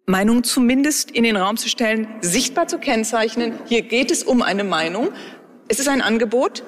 [0.06, 3.54] Meinung zumindest in den Raum zu stellen, sichtbar zu kennzeichnen.
[3.66, 5.10] Hier geht es um eine Meinung.
[5.68, 6.64] Es ist ein Angebot.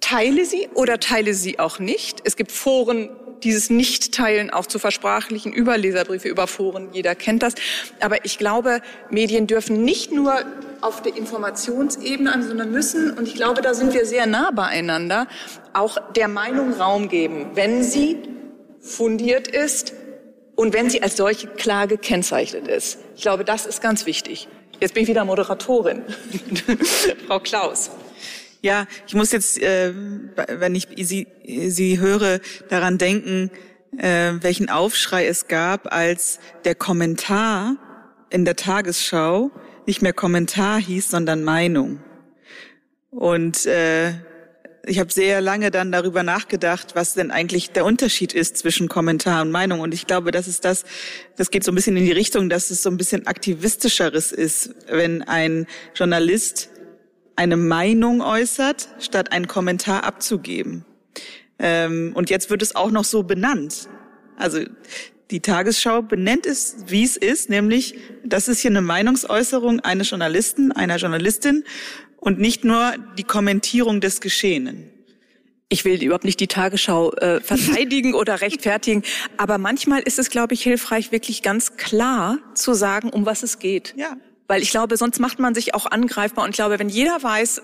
[0.00, 2.20] Teile sie oder teile sie auch nicht.
[2.24, 3.10] Es gibt Foren,
[3.42, 7.54] dieses Nicht-Teilen auch zu versprachlichen, über Leserbriefe, über Foren, jeder kennt das.
[8.00, 10.34] Aber ich glaube, Medien dürfen nicht nur
[10.80, 15.26] auf der Informationsebene an, sondern müssen, und ich glaube, da sind wir sehr nah beieinander,
[15.72, 18.18] auch der Meinung Raum geben, wenn sie
[18.80, 19.92] fundiert ist,
[20.60, 22.98] und wenn sie als solche klar gekennzeichnet ist.
[23.16, 24.46] Ich glaube, das ist ganz wichtig.
[24.78, 26.02] Jetzt bin ich wieder Moderatorin.
[27.26, 27.90] Frau Klaus.
[28.60, 29.94] Ja, ich muss jetzt, äh,
[30.48, 33.50] wenn ich Sie, Sie höre, daran denken,
[33.96, 37.76] äh, welchen Aufschrei es gab, als der Kommentar
[38.28, 39.50] in der Tagesschau
[39.86, 42.00] nicht mehr Kommentar hieß, sondern Meinung.
[43.10, 44.12] Und äh,
[44.86, 49.42] ich habe sehr lange dann darüber nachgedacht, was denn eigentlich der Unterschied ist zwischen Kommentar
[49.42, 49.80] und Meinung.
[49.80, 50.84] Und ich glaube, das ist das,
[51.36, 54.74] das geht so ein bisschen in die Richtung, dass es so ein bisschen aktivistischeres ist,
[54.88, 56.70] wenn ein Journalist
[57.36, 60.84] eine Meinung äußert, statt einen Kommentar abzugeben.
[61.58, 63.88] Ähm, und jetzt wird es auch noch so benannt.
[64.36, 64.60] Also
[65.30, 70.72] die Tagesschau benennt es, wie es ist, nämlich das ist hier eine Meinungsäußerung eines Journalisten,
[70.72, 71.64] einer Journalistin
[72.20, 74.90] und nicht nur die Kommentierung des Geschehenen.
[75.68, 79.02] Ich will überhaupt nicht die Tagesschau äh, verteidigen oder rechtfertigen,
[79.36, 83.58] aber manchmal ist es, glaube ich, hilfreich, wirklich ganz klar zu sagen, um was es
[83.58, 83.94] geht.
[83.96, 84.16] Ja.
[84.48, 87.62] Weil ich glaube, sonst macht man sich auch angreifbar und ich glaube, wenn jeder weiß,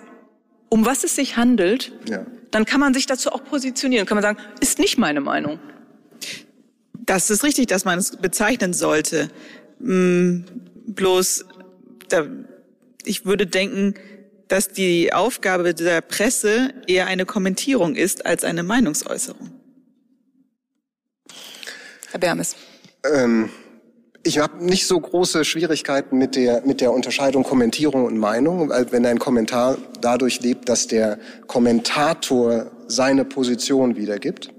[0.68, 2.24] um was es sich handelt, ja.
[2.50, 4.06] dann kann man sich dazu auch positionieren.
[4.06, 5.58] Kann man sagen, ist nicht meine Meinung.
[6.94, 9.30] Das ist richtig, dass man es bezeichnen sollte.
[9.80, 10.44] Hm,
[10.86, 11.44] bloß,
[12.08, 12.26] da,
[13.04, 13.94] ich würde denken,
[14.48, 19.50] dass die Aufgabe der Presse eher eine Kommentierung ist als eine Meinungsäußerung.
[22.10, 22.56] Herr Bermes.
[23.04, 23.50] Ähm,
[24.22, 28.90] ich habe nicht so große Schwierigkeiten mit der, mit der Unterscheidung Kommentierung und Meinung, weil
[28.90, 34.50] wenn ein Kommentar dadurch lebt, dass der Kommentator seine Position wiedergibt,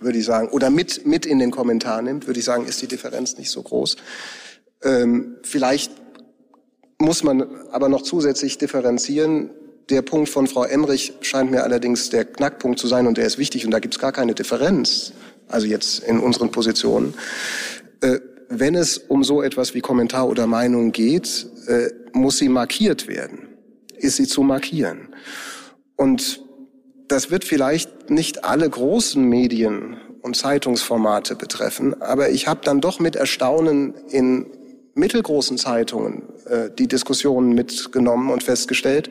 [0.00, 2.86] würde ich sagen, oder mit, mit in den Kommentar nimmt, würde ich sagen, ist die
[2.86, 3.96] Differenz nicht so groß.
[4.82, 5.90] Ähm, vielleicht
[7.00, 9.50] muss man aber noch zusätzlich differenzieren.
[9.88, 13.38] Der Punkt von Frau Emrich scheint mir allerdings der Knackpunkt zu sein und der ist
[13.38, 15.12] wichtig und da gibt es gar keine Differenz,
[15.46, 17.14] also jetzt in unseren Positionen.
[18.00, 18.18] Äh,
[18.50, 23.48] wenn es um so etwas wie Kommentar oder Meinung geht, äh, muss sie markiert werden.
[23.96, 25.08] Ist sie zu markieren?
[25.96, 26.42] Und
[27.08, 33.00] das wird vielleicht nicht alle großen Medien und Zeitungsformate betreffen, aber ich habe dann doch
[33.00, 34.46] mit Erstaunen in
[34.98, 39.10] mittelgroßen Zeitungen äh, die Diskussionen mitgenommen und festgestellt,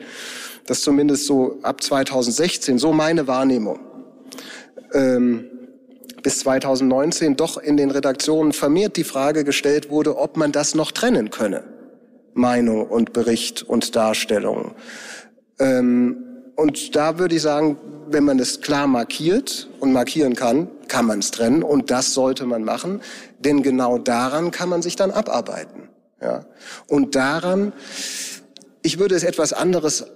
[0.66, 3.80] dass zumindest so ab 2016, so meine Wahrnehmung,
[4.92, 5.46] ähm,
[6.22, 10.92] bis 2019 doch in den Redaktionen vermehrt die Frage gestellt wurde, ob man das noch
[10.92, 11.64] trennen könne.
[12.34, 14.74] Meinung und Bericht und Darstellung.
[15.58, 16.24] Ähm,
[16.56, 21.20] und da würde ich sagen, wenn man es klar markiert und markieren kann, kann man
[21.20, 23.00] es trennen und das sollte man machen,
[23.38, 25.77] denn genau daran kann man sich dann abarbeiten.
[26.20, 26.46] Ja.
[26.86, 27.72] Und daran,
[28.82, 30.06] ich würde es etwas anderes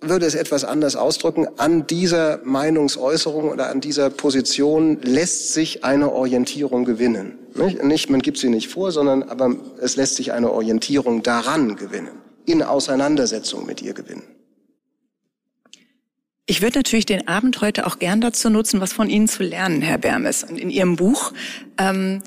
[0.00, 1.48] würde es etwas anders ausdrücken.
[1.56, 7.38] An dieser Meinungsäußerung oder an dieser Position lässt sich eine Orientierung gewinnen.
[7.54, 11.76] Nicht, nicht man gibt sie nicht vor, sondern aber es lässt sich eine Orientierung daran
[11.76, 12.12] gewinnen,
[12.46, 14.22] in Auseinandersetzung mit ihr gewinnen.
[16.46, 19.82] Ich würde natürlich den Abend heute auch gern dazu nutzen, was von Ihnen zu lernen,
[19.82, 20.44] Herr Bermes.
[20.44, 21.34] Und in Ihrem Buch
[21.76, 22.22] ähm,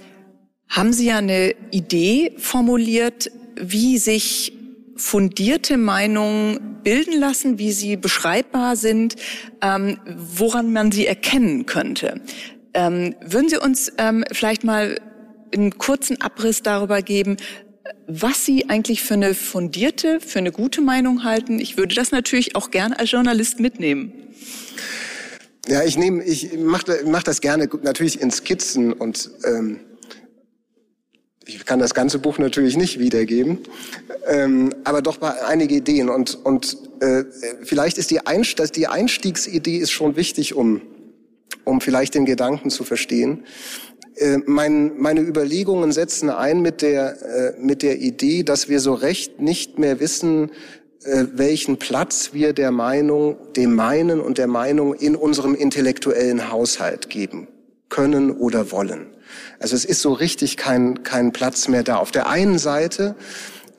[0.72, 4.54] haben Sie ja eine Idee formuliert, wie sich
[4.96, 9.16] fundierte Meinungen bilden lassen, wie sie beschreibbar sind,
[9.62, 12.22] ähm, woran man sie erkennen könnte.
[12.74, 15.00] Ähm, würden Sie uns ähm, vielleicht mal
[15.54, 17.38] einen kurzen Abriss darüber geben,
[18.08, 21.60] was Sie eigentlich für eine fundierte, für eine gute Meinung halten.
[21.60, 24.14] Ich würde das natürlich auch gerne als Journalist mitnehmen.
[25.68, 29.80] Ja, ich nehme, ich mache mach das gerne natürlich in Skizzen und ähm,
[31.46, 33.60] ich kann das ganze Buch natürlich nicht wiedergeben,
[34.28, 37.24] ähm, aber doch mal einige Ideen und und äh,
[37.64, 40.82] vielleicht ist die, Einst die Einstiegsidee ist schon wichtig, um
[41.64, 43.44] um vielleicht den Gedanken zu verstehen.
[44.16, 48.94] Äh, mein, meine Überlegungen setzen ein mit der, äh, mit der Idee, dass wir so
[48.94, 50.52] recht nicht mehr wissen,
[51.04, 57.10] äh, welchen Platz wir der Meinung, dem Meinen und der Meinung in unserem intellektuellen Haushalt
[57.10, 57.48] geben
[57.90, 59.08] können oder wollen.
[59.60, 61.98] Also es ist so richtig kein, kein Platz mehr da.
[61.98, 63.16] Auf der einen Seite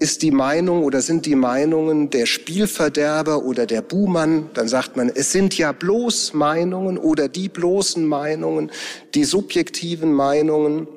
[0.03, 5.09] ist die Meinung oder sind die Meinungen der Spielverderber oder der Buhmann, dann sagt man,
[5.09, 8.73] es sind ja bloß Meinungen oder die bloßen Meinungen,
[9.15, 10.89] die subjektiven Meinungen,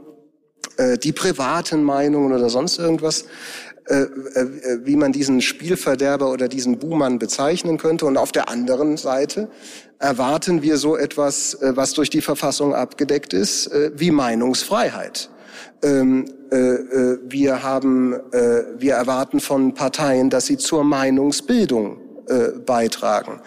[0.78, 3.26] äh, die privaten Meinungen oder sonst irgendwas,
[3.88, 8.06] wie man diesen Spielverderber oder diesen Buhmann bezeichnen könnte.
[8.06, 9.48] Und auf der anderen Seite
[10.00, 15.30] erwarten wir so etwas, äh, was durch die Verfassung abgedeckt ist, äh, wie Meinungsfreiheit.
[15.84, 21.98] Ähm, äh, äh, wir haben, äh, wir erwarten von Parteien, dass sie zur Meinungsbildung
[22.28, 23.42] äh, beitragen.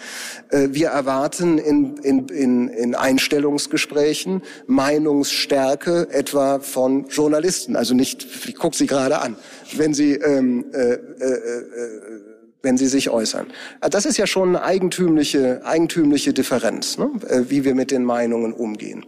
[0.50, 7.76] Äh, wir erwarten in, in, in, in Einstellungsgesprächen Meinungsstärke etwa von Journalisten.
[7.76, 9.36] Also nicht, ich gucke Sie gerade an,
[9.76, 12.28] wenn Sie ähm, äh, äh, äh,
[12.60, 13.46] wenn sie sich äußern.
[13.80, 17.08] Das ist ja schon eine eigentümliche, eigentümliche Differenz, ne?
[17.48, 19.06] wie wir mit den Meinungen umgehen.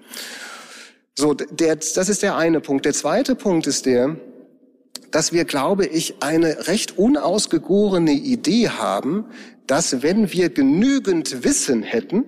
[1.16, 2.84] So, der, das ist der eine Punkt.
[2.84, 4.16] Der zweite Punkt ist der,
[5.10, 9.24] dass wir, glaube ich, eine recht unausgegorene Idee haben,
[9.66, 12.24] dass wenn wir genügend Wissen hätten,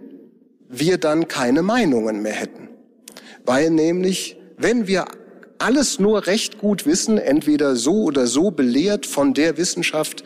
[0.68, 2.68] wir dann keine Meinungen mehr hätten.
[3.44, 5.06] Weil nämlich, wenn wir
[5.58, 10.24] alles nur recht gut wissen, entweder so oder so belehrt von der Wissenschaft,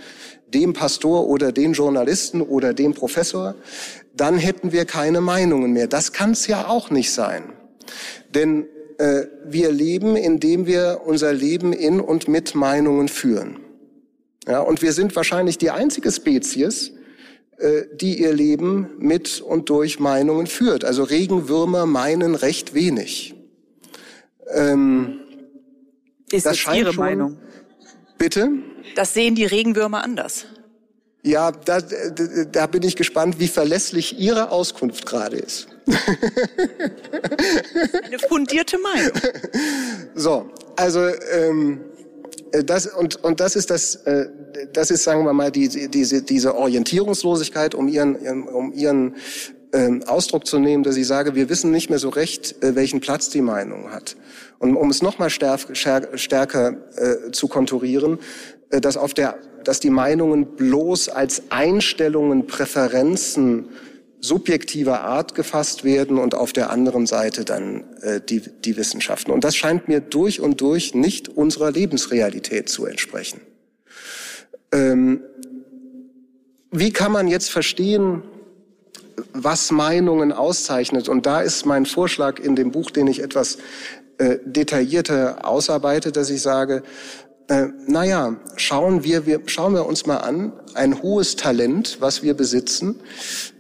[0.55, 3.55] dem Pastor oder den Journalisten oder dem Professor,
[4.17, 5.89] dann hätten wir keine Meinungen mehr.
[5.89, 7.53] Das kann es ja auch nicht sein.
[8.35, 8.67] Denn
[8.99, 13.59] äh, wir leben, indem wir unser Leben in und mit Meinungen führen.
[14.47, 16.93] Ja, und wir sind wahrscheinlich die einzige Spezies,
[17.59, 20.85] äh, die ihr Leben mit und durch Meinungen führt.
[20.85, 23.35] Also Regenwürmer meinen recht wenig.
[24.55, 25.21] Ähm,
[26.31, 27.39] Ist das, Ihre schon, Meinung?
[28.19, 28.51] Bitte?
[28.95, 30.47] Das sehen die Regenwürmer anders.
[31.23, 35.69] Ja, da, da bin ich gespannt, wie verlässlich Ihre Auskunft gerade ist.
[38.05, 39.13] Eine fundierte Meinung.
[40.15, 41.81] So, also ähm,
[42.65, 44.27] das und und das ist das äh,
[44.73, 48.17] das ist sagen wir mal die, diese diese Orientierungslosigkeit, um ihren
[48.49, 49.15] um ihren
[49.73, 53.01] ähm, Ausdruck zu nehmen, dass ich sage, wir wissen nicht mehr so recht, äh, welchen
[53.01, 54.17] Platz die Meinung hat.
[54.59, 58.19] Und um es noch mal stärker, stärker äh, zu konturieren,
[58.71, 63.71] äh, dass auf der dass die Meinungen bloß als Einstellungen, Präferenzen
[64.21, 69.31] subjektiver Art gefasst werden und auf der anderen Seite dann äh, die, die Wissenschaften.
[69.31, 73.41] Und das scheint mir durch und durch nicht unserer Lebensrealität zu entsprechen.
[74.73, 75.21] Ähm,
[76.71, 78.23] wie kann man jetzt verstehen,
[79.33, 81.09] was Meinungen auszeichnet?
[81.09, 83.59] Und da ist mein Vorschlag in dem Buch, den ich etwas
[84.19, 86.83] äh, detaillierter ausarbeite, dass ich sage,
[87.49, 92.35] äh, naja, schauen wir, wir, schauen wir uns mal an, ein hohes Talent, was wir
[92.35, 93.01] besitzen,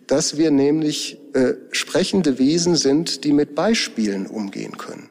[0.06, 5.08] dass wir nämlich äh, sprechende Wesen sind, die mit Beispielen umgehen können.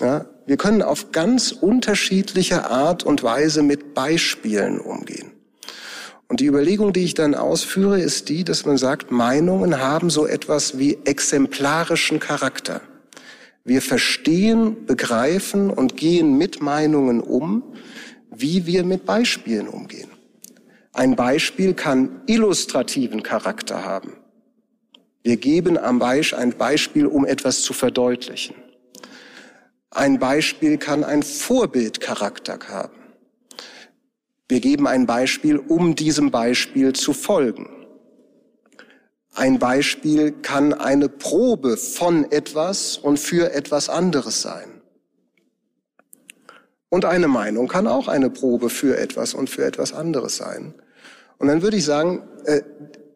[0.00, 5.30] Ja, wir können auf ganz unterschiedliche Art und Weise mit Beispielen umgehen.
[6.28, 10.26] Und die Überlegung, die ich dann ausführe, ist die, dass man sagt, Meinungen haben so
[10.26, 12.80] etwas wie exemplarischen Charakter.
[13.64, 17.62] Wir verstehen, begreifen und gehen mit Meinungen um,
[18.34, 20.10] wie wir mit Beispielen umgehen.
[20.94, 24.16] Ein Beispiel kann illustrativen Charakter haben.
[25.24, 28.54] Wir geben am Beispiel ein Beispiel, um etwas zu verdeutlichen.
[29.90, 32.94] Ein Beispiel kann ein Vorbildcharakter haben.
[34.48, 37.68] Wir geben ein Beispiel, um diesem Beispiel zu folgen.
[39.34, 44.80] Ein Beispiel kann eine Probe von etwas und für etwas anderes sein.
[46.88, 50.74] Und eine Meinung kann auch eine Probe für etwas und für etwas anderes sein.
[51.38, 52.62] Und dann würde ich sagen, äh,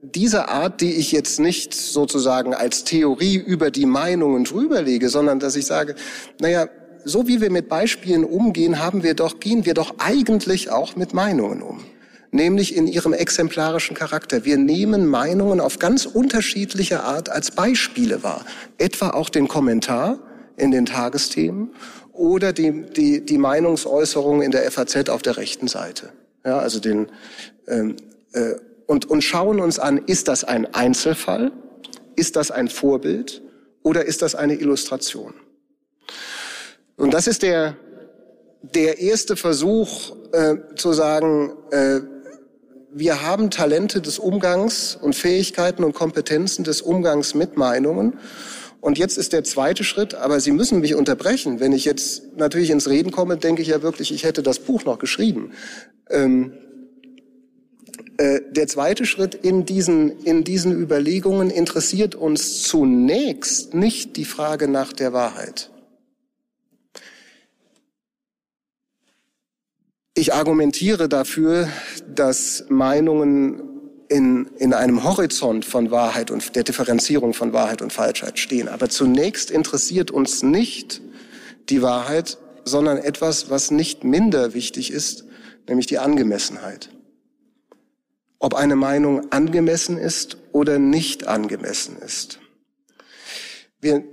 [0.03, 5.57] diese Art, die ich jetzt nicht sozusagen als Theorie über die Meinungen drüberlege, sondern dass
[5.57, 5.95] ich sage,
[6.41, 6.69] naja,
[7.05, 11.14] so wie wir mit Beispielen umgehen, haben wir doch, gehen wir doch eigentlich auch mit
[11.14, 11.81] Meinungen um
[12.31, 14.45] nämlich in ihrem exemplarischen Charakter.
[14.45, 18.45] Wir nehmen Meinungen auf ganz unterschiedliche Art als Beispiele wahr.
[18.79, 20.19] Etwa auch den Kommentar
[20.57, 21.71] in den Tagesthemen
[22.12, 26.11] oder die, die, die Meinungsäußerung in der FAZ auf der rechten Seite.
[26.45, 27.09] Ja, also den,
[27.69, 27.97] ähm,
[28.33, 28.55] äh,
[28.87, 31.53] und, und schauen uns an, ist das ein Einzelfall?
[32.16, 33.43] Ist das ein Vorbild?
[33.83, 35.35] Oder ist das eine Illustration?
[36.97, 37.77] Und das ist der,
[38.62, 42.01] der erste Versuch äh, zu sagen, äh,
[42.91, 48.19] wir haben Talente des Umgangs und Fähigkeiten und Kompetenzen des Umgangs mit Meinungen.
[48.81, 51.61] Und jetzt ist der zweite Schritt, aber Sie müssen mich unterbrechen.
[51.61, 54.85] Wenn ich jetzt natürlich ins Reden komme, denke ich ja wirklich, ich hätte das Buch
[54.85, 55.53] noch geschrieben.
[56.09, 56.68] Ähm, äh,
[58.19, 64.93] der zweite Schritt in diesen, in diesen Überlegungen interessiert uns zunächst nicht die Frage nach
[64.93, 65.71] der Wahrheit.
[70.14, 71.69] Ich argumentiere dafür,
[72.12, 73.62] dass Meinungen
[74.09, 78.66] in, in einem Horizont von Wahrheit und der Differenzierung von Wahrheit und Falschheit stehen.
[78.66, 81.01] Aber zunächst interessiert uns nicht
[81.69, 85.25] die Wahrheit, sondern etwas, was nicht minder wichtig ist,
[85.69, 86.91] nämlich die Angemessenheit.
[88.39, 92.39] Ob eine Meinung angemessen ist oder nicht angemessen ist.
[93.80, 94.05] Wir,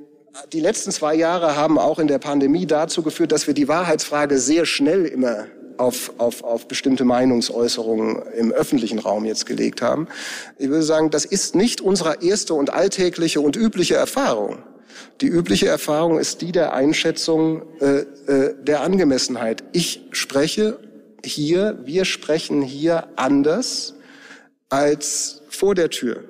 [0.54, 4.40] die letzten zwei Jahre haben auch in der Pandemie dazu geführt, dass wir die Wahrheitsfrage
[4.40, 5.48] sehr schnell immer
[5.78, 10.08] auf, auf, auf bestimmte Meinungsäußerungen im öffentlichen Raum jetzt gelegt haben.
[10.58, 14.60] Ich würde sagen, das ist nicht unsere erste und alltägliche und übliche Erfahrung.
[15.22, 18.00] Die übliche Erfahrung ist die der Einschätzung äh,
[18.32, 19.64] äh, der Angemessenheit.
[19.72, 20.80] Ich spreche
[21.24, 23.95] hier, wir sprechen hier anders
[24.76, 26.26] als vor der Tür,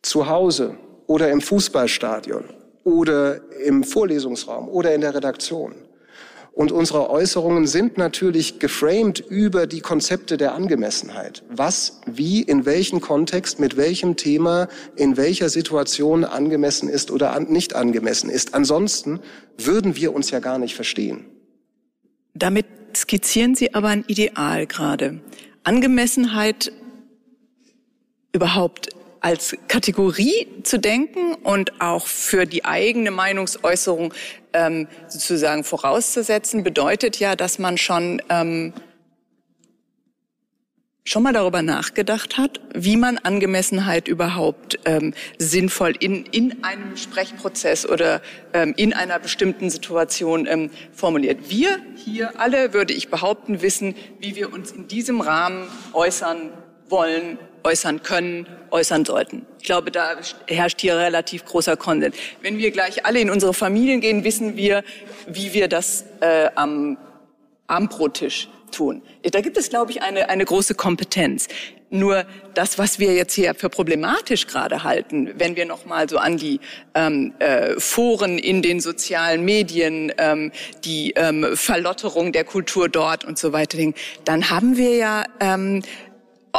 [0.00, 2.44] zu Hause oder im Fußballstadion
[2.82, 5.74] oder im Vorlesungsraum oder in der Redaktion.
[6.52, 11.42] Und unsere Äußerungen sind natürlich geframed über die Konzepte der Angemessenheit.
[11.50, 17.50] Was, wie, in welchem Kontext, mit welchem Thema, in welcher Situation angemessen ist oder an,
[17.50, 18.54] nicht angemessen ist.
[18.54, 19.20] Ansonsten
[19.58, 21.26] würden wir uns ja gar nicht verstehen.
[22.32, 22.64] Damit
[22.96, 25.20] skizzieren Sie aber ein Ideal gerade.
[25.64, 26.72] Angemessenheit
[28.36, 34.14] überhaupt als Kategorie zu denken und auch für die eigene Meinungsäußerung
[34.52, 38.72] ähm, sozusagen vorauszusetzen, bedeutet ja, dass man schon ähm,
[41.02, 47.88] schon mal darüber nachgedacht hat, wie man Angemessenheit überhaupt ähm, sinnvoll in, in einem Sprechprozess
[47.88, 48.20] oder
[48.52, 51.48] ähm, in einer bestimmten Situation ähm, formuliert.
[51.48, 56.50] Wir hier alle, würde ich behaupten, wissen, wie wir uns in diesem Rahmen äußern
[56.88, 59.44] wollen, äußern können, äußern sollten.
[59.58, 62.14] Ich glaube, da herrscht hier relativ großer Konsens.
[62.40, 64.84] Wenn wir gleich alle in unsere Familien gehen, wissen wir,
[65.26, 66.96] wie wir das äh, am
[67.66, 69.02] Abendbrottisch tun.
[69.22, 71.48] Da gibt es, glaube ich, eine, eine große Kompetenz.
[71.88, 76.18] Nur das, was wir jetzt hier für problematisch gerade halten, wenn wir noch mal so
[76.18, 76.58] an die
[76.94, 80.50] ähm, äh, Foren in den sozialen Medien, ähm,
[80.84, 85.82] die ähm, Verlotterung der Kultur dort und so weiter denken, dann haben wir ja ähm,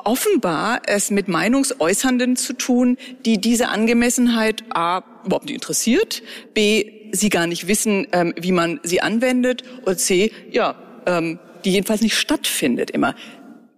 [0.06, 6.24] offenbar es mit Meinungsäußernden zu tun, die diese Angemessenheit a überhaupt nicht interessiert,
[6.54, 10.76] b sie gar nicht wissen, ähm, wie man sie anwendet und c ja
[11.06, 13.16] ähm, die jedenfalls nicht stattfindet immer.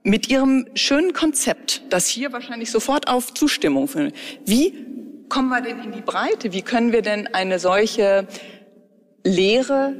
[0.03, 4.15] Mit Ihrem schönen Konzept, das hier wahrscheinlich sofort auf Zustimmung findet,
[4.45, 4.73] wie
[5.27, 6.53] kommen wir denn in die Breite?
[6.53, 8.27] Wie können wir denn eine solche
[9.23, 9.93] Lehre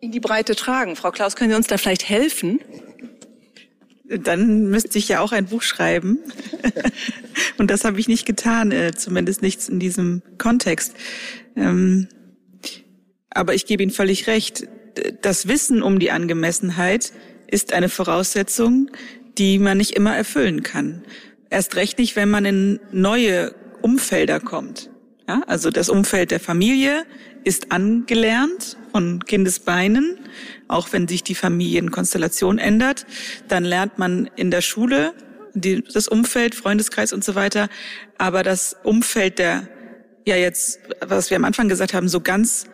[0.00, 0.96] in die Breite tragen?
[0.96, 2.60] Frau Klaus, können Sie uns da vielleicht helfen?
[4.04, 6.18] Dann müsste ich ja auch ein Buch schreiben.
[7.58, 10.94] Und das habe ich nicht getan, äh, zumindest nichts in diesem Kontext.
[11.56, 12.08] Ähm,
[13.30, 14.68] aber ich gebe Ihnen völlig recht.
[15.22, 17.12] Das Wissen um die Angemessenheit
[17.46, 18.90] ist eine Voraussetzung,
[19.38, 21.02] die man nicht immer erfüllen kann.
[21.50, 24.90] Erst recht nicht, wenn man in neue Umfelder kommt.
[25.28, 27.04] Ja, also das Umfeld der Familie
[27.44, 30.18] ist angelernt von Kindesbeinen
[30.68, 33.06] auch wenn sich die Familienkonstellation ändert.
[33.48, 35.14] Dann lernt man in der Schule
[35.54, 37.68] die, das Umfeld, Freundeskreis und so weiter.
[38.18, 39.68] Aber das Umfeld der,
[40.26, 42.64] ja jetzt, was wir am Anfang gesagt haben, so ganz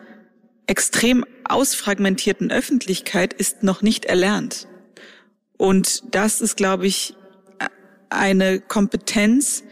[0.67, 4.67] extrem ausfragmentierten Öffentlichkeit ist noch nicht erlernt.
[5.57, 7.15] Und das ist, glaube ich,
[8.09, 9.63] eine Kompetenz,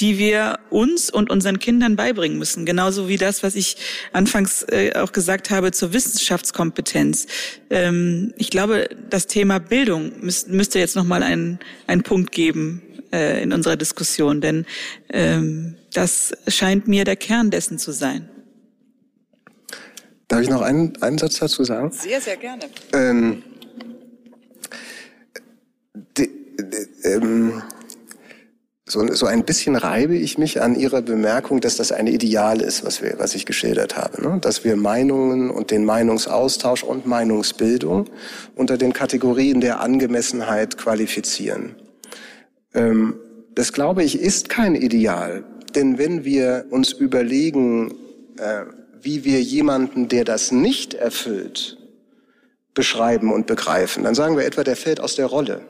[0.00, 2.64] die wir uns und unseren Kindern beibringen müssen.
[2.64, 3.76] Genauso wie das, was ich
[4.12, 7.26] anfangs äh, auch gesagt habe zur Wissenschaftskompetenz.
[7.70, 12.82] Ähm, ich glaube, das Thema Bildung müß, müsste jetzt nochmal einen, einen Punkt geben
[13.12, 14.66] äh, in unserer Diskussion, denn
[15.10, 18.28] ähm, das scheint mir der Kern dessen zu sein.
[20.28, 21.90] Darf ich noch einen, einen Satz dazu sagen?
[21.90, 22.64] Sehr, sehr gerne.
[22.92, 23.42] Ähm,
[26.16, 26.28] die,
[26.58, 27.62] die, ähm,
[28.88, 32.84] so, so ein bisschen reibe ich mich an Ihrer Bemerkung, dass das ein Ideal ist,
[32.84, 34.22] was, wir, was ich geschildert habe.
[34.22, 34.38] Ne?
[34.40, 38.06] Dass wir Meinungen und den Meinungsaustausch und Meinungsbildung
[38.54, 41.76] unter den Kategorien der Angemessenheit qualifizieren.
[42.74, 43.14] Ähm,
[43.54, 45.44] das glaube ich ist kein Ideal.
[45.74, 47.94] Denn wenn wir uns überlegen,
[48.38, 48.62] äh,
[49.00, 51.76] wie wir jemanden, der das nicht erfüllt,
[52.74, 55.60] beschreiben und begreifen, dann sagen wir etwa, der fällt aus der Rolle.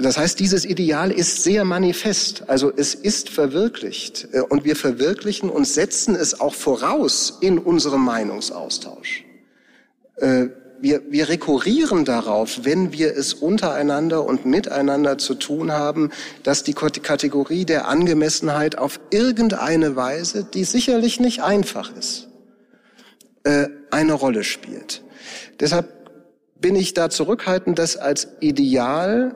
[0.00, 5.50] Das heißt, dieses Ideal ist sehr manifest, also es ist verwirklicht äh, und wir verwirklichen
[5.50, 9.24] und setzen es auch voraus in unserem Meinungsaustausch.
[10.16, 10.46] Äh,
[10.80, 16.10] wir, wir rekurrieren darauf, wenn wir es untereinander und miteinander zu tun haben,
[16.44, 22.28] dass die Kategorie der Angemessenheit auf irgendeine Weise, die sicherlich nicht einfach ist,
[23.42, 25.02] äh, eine Rolle spielt.
[25.58, 25.88] Deshalb
[26.60, 29.34] bin ich da zurückhaltend, das als Ideal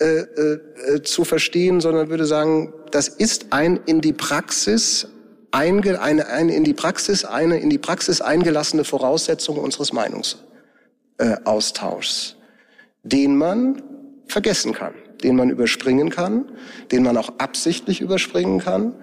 [0.00, 5.08] äh, äh, zu verstehen, sondern würde sagen, das ist ein in die Praxis
[5.52, 13.08] einge, eine, eine in die Praxis eine in die Praxis eingelassene Voraussetzung unseres Meinungsaustauschs, äh,
[13.08, 13.82] den man
[14.26, 16.50] vergessen kann, den man überspringen kann,
[16.90, 18.96] den man auch absichtlich überspringen kann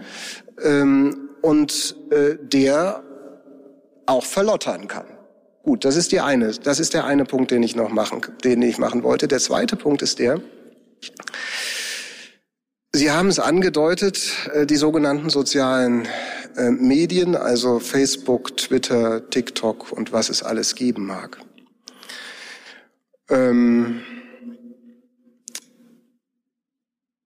[0.62, 3.04] ähm, und äh, der
[4.06, 5.06] auch verlottern kann.
[5.64, 8.62] Gut, das ist die eine, das ist der eine Punkt, den ich noch machen, den
[8.62, 9.28] ich machen wollte.
[9.28, 10.42] Der zweite Punkt ist der,
[12.92, 16.08] Sie haben es angedeutet, äh, die sogenannten sozialen
[16.58, 21.38] äh, Medien, also Facebook, Twitter, TikTok und was es alles geben mag.
[23.30, 24.02] Ähm,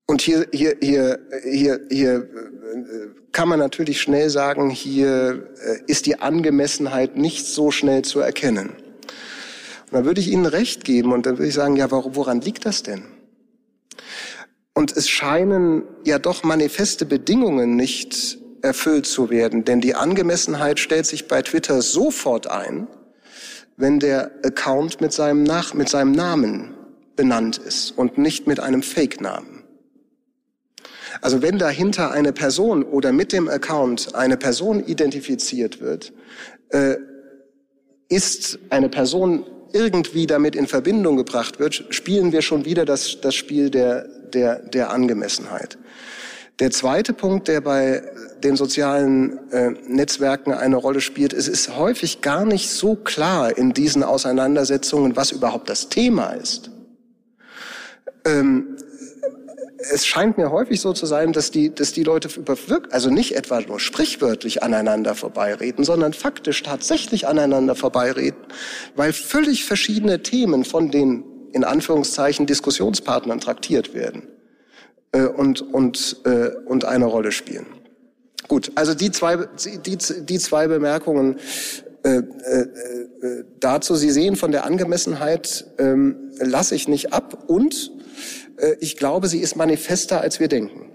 [0.06, 2.28] und hier, hier, hier, hier, hier äh,
[3.32, 5.50] kann man natürlich schnell sagen, hier
[5.88, 8.74] ist die Angemessenheit nicht so schnell zu erkennen.
[9.90, 12.84] Dann würde ich Ihnen recht geben und dann würde ich sagen, ja, woran liegt das
[12.84, 13.13] denn?
[14.74, 21.06] Und es scheinen ja doch manifeste Bedingungen nicht erfüllt zu werden, denn die Angemessenheit stellt
[21.06, 22.88] sich bei Twitter sofort ein,
[23.78, 26.74] wenn der Account mit seinem, Nach mit seinem Namen
[27.16, 29.64] benannt ist und nicht mit einem Fake-Namen.
[31.22, 36.14] Also wenn dahinter eine Person oder mit dem Account eine Person identifiziert wird,
[36.70, 36.96] äh,
[38.10, 43.36] ist eine Person irgendwie damit in Verbindung gebracht wird, spielen wir schon wieder das, das
[43.36, 45.78] Spiel der, der, der Angemessenheit.
[46.60, 48.04] Der zweite Punkt, der bei
[48.44, 53.74] den sozialen äh, Netzwerken eine Rolle spielt, es ist häufig gar nicht so klar in
[53.74, 56.70] diesen Auseinandersetzungen, was überhaupt das Thema ist.
[58.26, 58.78] Ähm,
[59.92, 62.56] es scheint mir häufig so zu sein, dass die, dass die Leute über
[62.92, 68.40] also nicht etwa nur sprichwörtlich aneinander vorbeireden, sondern faktisch tatsächlich aneinander vorbeireden,
[68.96, 74.28] weil völlig verschiedene Themen von den in Anführungszeichen Diskussionspartnern traktiert werden
[75.12, 77.66] äh, und, und, äh, und eine Rolle spielen.
[78.48, 79.48] Gut, also die zwei,
[79.86, 81.40] die, die zwei Bemerkungen
[82.04, 83.96] äh, äh, äh, dazu.
[83.96, 87.92] Sie sehen, von der Angemessenheit ähm, lasse ich nicht ab und
[88.58, 90.93] äh, ich glaube, sie ist manifester, als wir denken.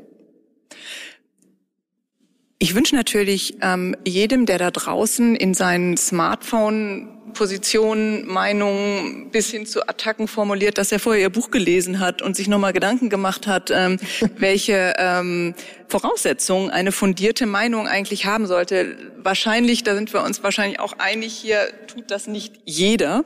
[2.60, 9.64] Ich wünsche natürlich ähm, jedem, der da draußen in seinen Smartphone Positionen, Meinungen bis hin
[9.64, 13.46] zu Attacken formuliert, dass er vorher ihr Buch gelesen hat und sich nochmal Gedanken gemacht
[13.46, 13.98] hat, ähm,
[14.38, 15.54] welche ähm,
[15.86, 18.96] Voraussetzungen eine fundierte Meinung eigentlich haben sollte.
[19.18, 23.22] Wahrscheinlich, da sind wir uns wahrscheinlich auch einig, hier tut das nicht jeder.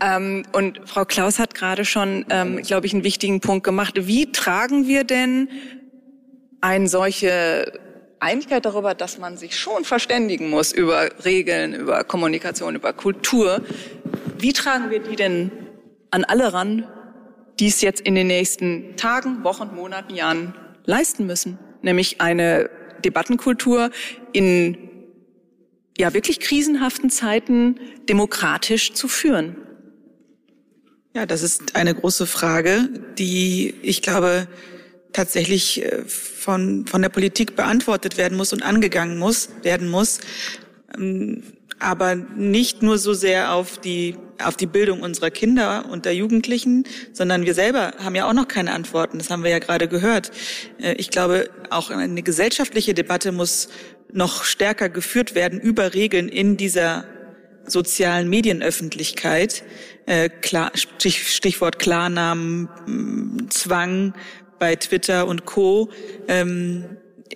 [0.00, 3.94] Ähm, und Frau Klaus hat gerade schon, ähm, glaube ich, einen wichtigen Punkt gemacht.
[4.06, 5.48] Wie tragen wir denn
[6.62, 7.83] eine solche
[8.24, 13.62] Einigkeit darüber, dass man sich schon verständigen muss über Regeln, über Kommunikation, über Kultur.
[14.38, 15.52] Wie tragen wir die denn
[16.10, 16.88] an alle ran,
[17.60, 20.54] die es jetzt in den nächsten Tagen, Wochen, Monaten, Jahren
[20.84, 21.58] leisten müssen?
[21.82, 22.70] Nämlich eine
[23.04, 23.90] Debattenkultur
[24.32, 24.78] in
[25.98, 29.56] ja wirklich krisenhaften Zeiten demokratisch zu führen.
[31.14, 34.48] Ja, das ist eine große Frage, die ich glaube
[35.14, 40.20] tatsächlich äh, von, von der Politik beantwortet werden muss und angegangen muss, werden muss.
[40.94, 41.42] Ähm,
[41.78, 46.84] aber nicht nur so sehr auf die, auf die Bildung unserer Kinder und der Jugendlichen,
[47.12, 49.18] sondern wir selber haben ja auch noch keine Antworten.
[49.18, 50.30] Das haben wir ja gerade gehört.
[50.80, 53.68] Äh, ich glaube, auch eine gesellschaftliche Debatte muss
[54.12, 57.04] noch stärker geführt werden über Regeln in dieser
[57.66, 59.64] sozialen Medienöffentlichkeit.
[60.06, 60.30] Äh,
[60.74, 62.68] Stichwort Klarnamen,
[63.50, 64.14] Zwang,
[64.58, 65.90] bei Twitter und Co.
[66.28, 66.84] Ähm,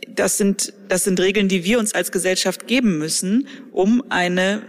[0.09, 4.63] das sind, das sind Regeln, die wir uns als Gesellschaft geben müssen, um eine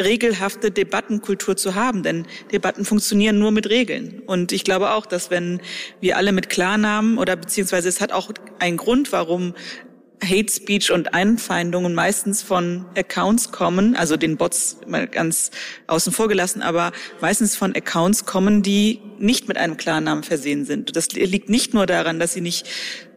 [0.00, 4.22] regelhafte Debattenkultur zu haben, denn Debatten funktionieren nur mit Regeln.
[4.26, 5.60] Und ich glaube auch, dass wenn
[6.00, 9.54] wir alle mit Klarnamen oder beziehungsweise es hat auch einen Grund, warum
[10.22, 15.50] Hate Speech und Einfeindungen meistens von Accounts kommen, also den Bots mal ganz
[15.86, 20.96] außen vor gelassen, aber meistens von Accounts kommen, die nicht mit einem Klarnamen versehen sind.
[20.96, 22.66] Das liegt nicht nur daran, dass sie nicht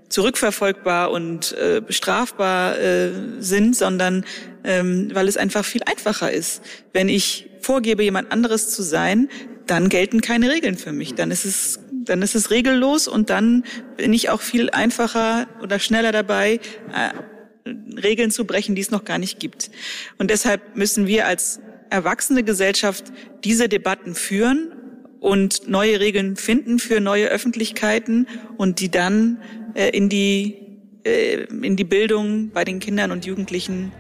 [0.10, 4.26] zurückverfolgbar und äh, bestrafbar äh, sind, sondern
[4.64, 6.62] ähm, weil es einfach viel einfacher ist.
[6.94, 9.30] Wenn ich vorgebe, jemand anderes zu sein,
[9.68, 11.14] dann gelten keine Regeln für mich.
[11.14, 11.80] Dann ist es
[12.10, 13.64] dann ist es regellos und dann
[13.98, 16.60] bin ich auch viel einfacher oder schneller dabei,
[16.94, 17.70] äh,
[18.02, 19.70] Regeln zu brechen, die es noch gar nicht gibt.
[20.18, 23.06] Und deshalb müssen wir als erwachsene Gesellschaft
[23.44, 24.72] diese Debatten führen
[25.20, 29.38] und neue Regeln finden für neue Öffentlichkeiten und die dann
[29.76, 30.56] äh, in die
[31.04, 33.92] äh, in die Bildung bei den Kindern und Jugendlichen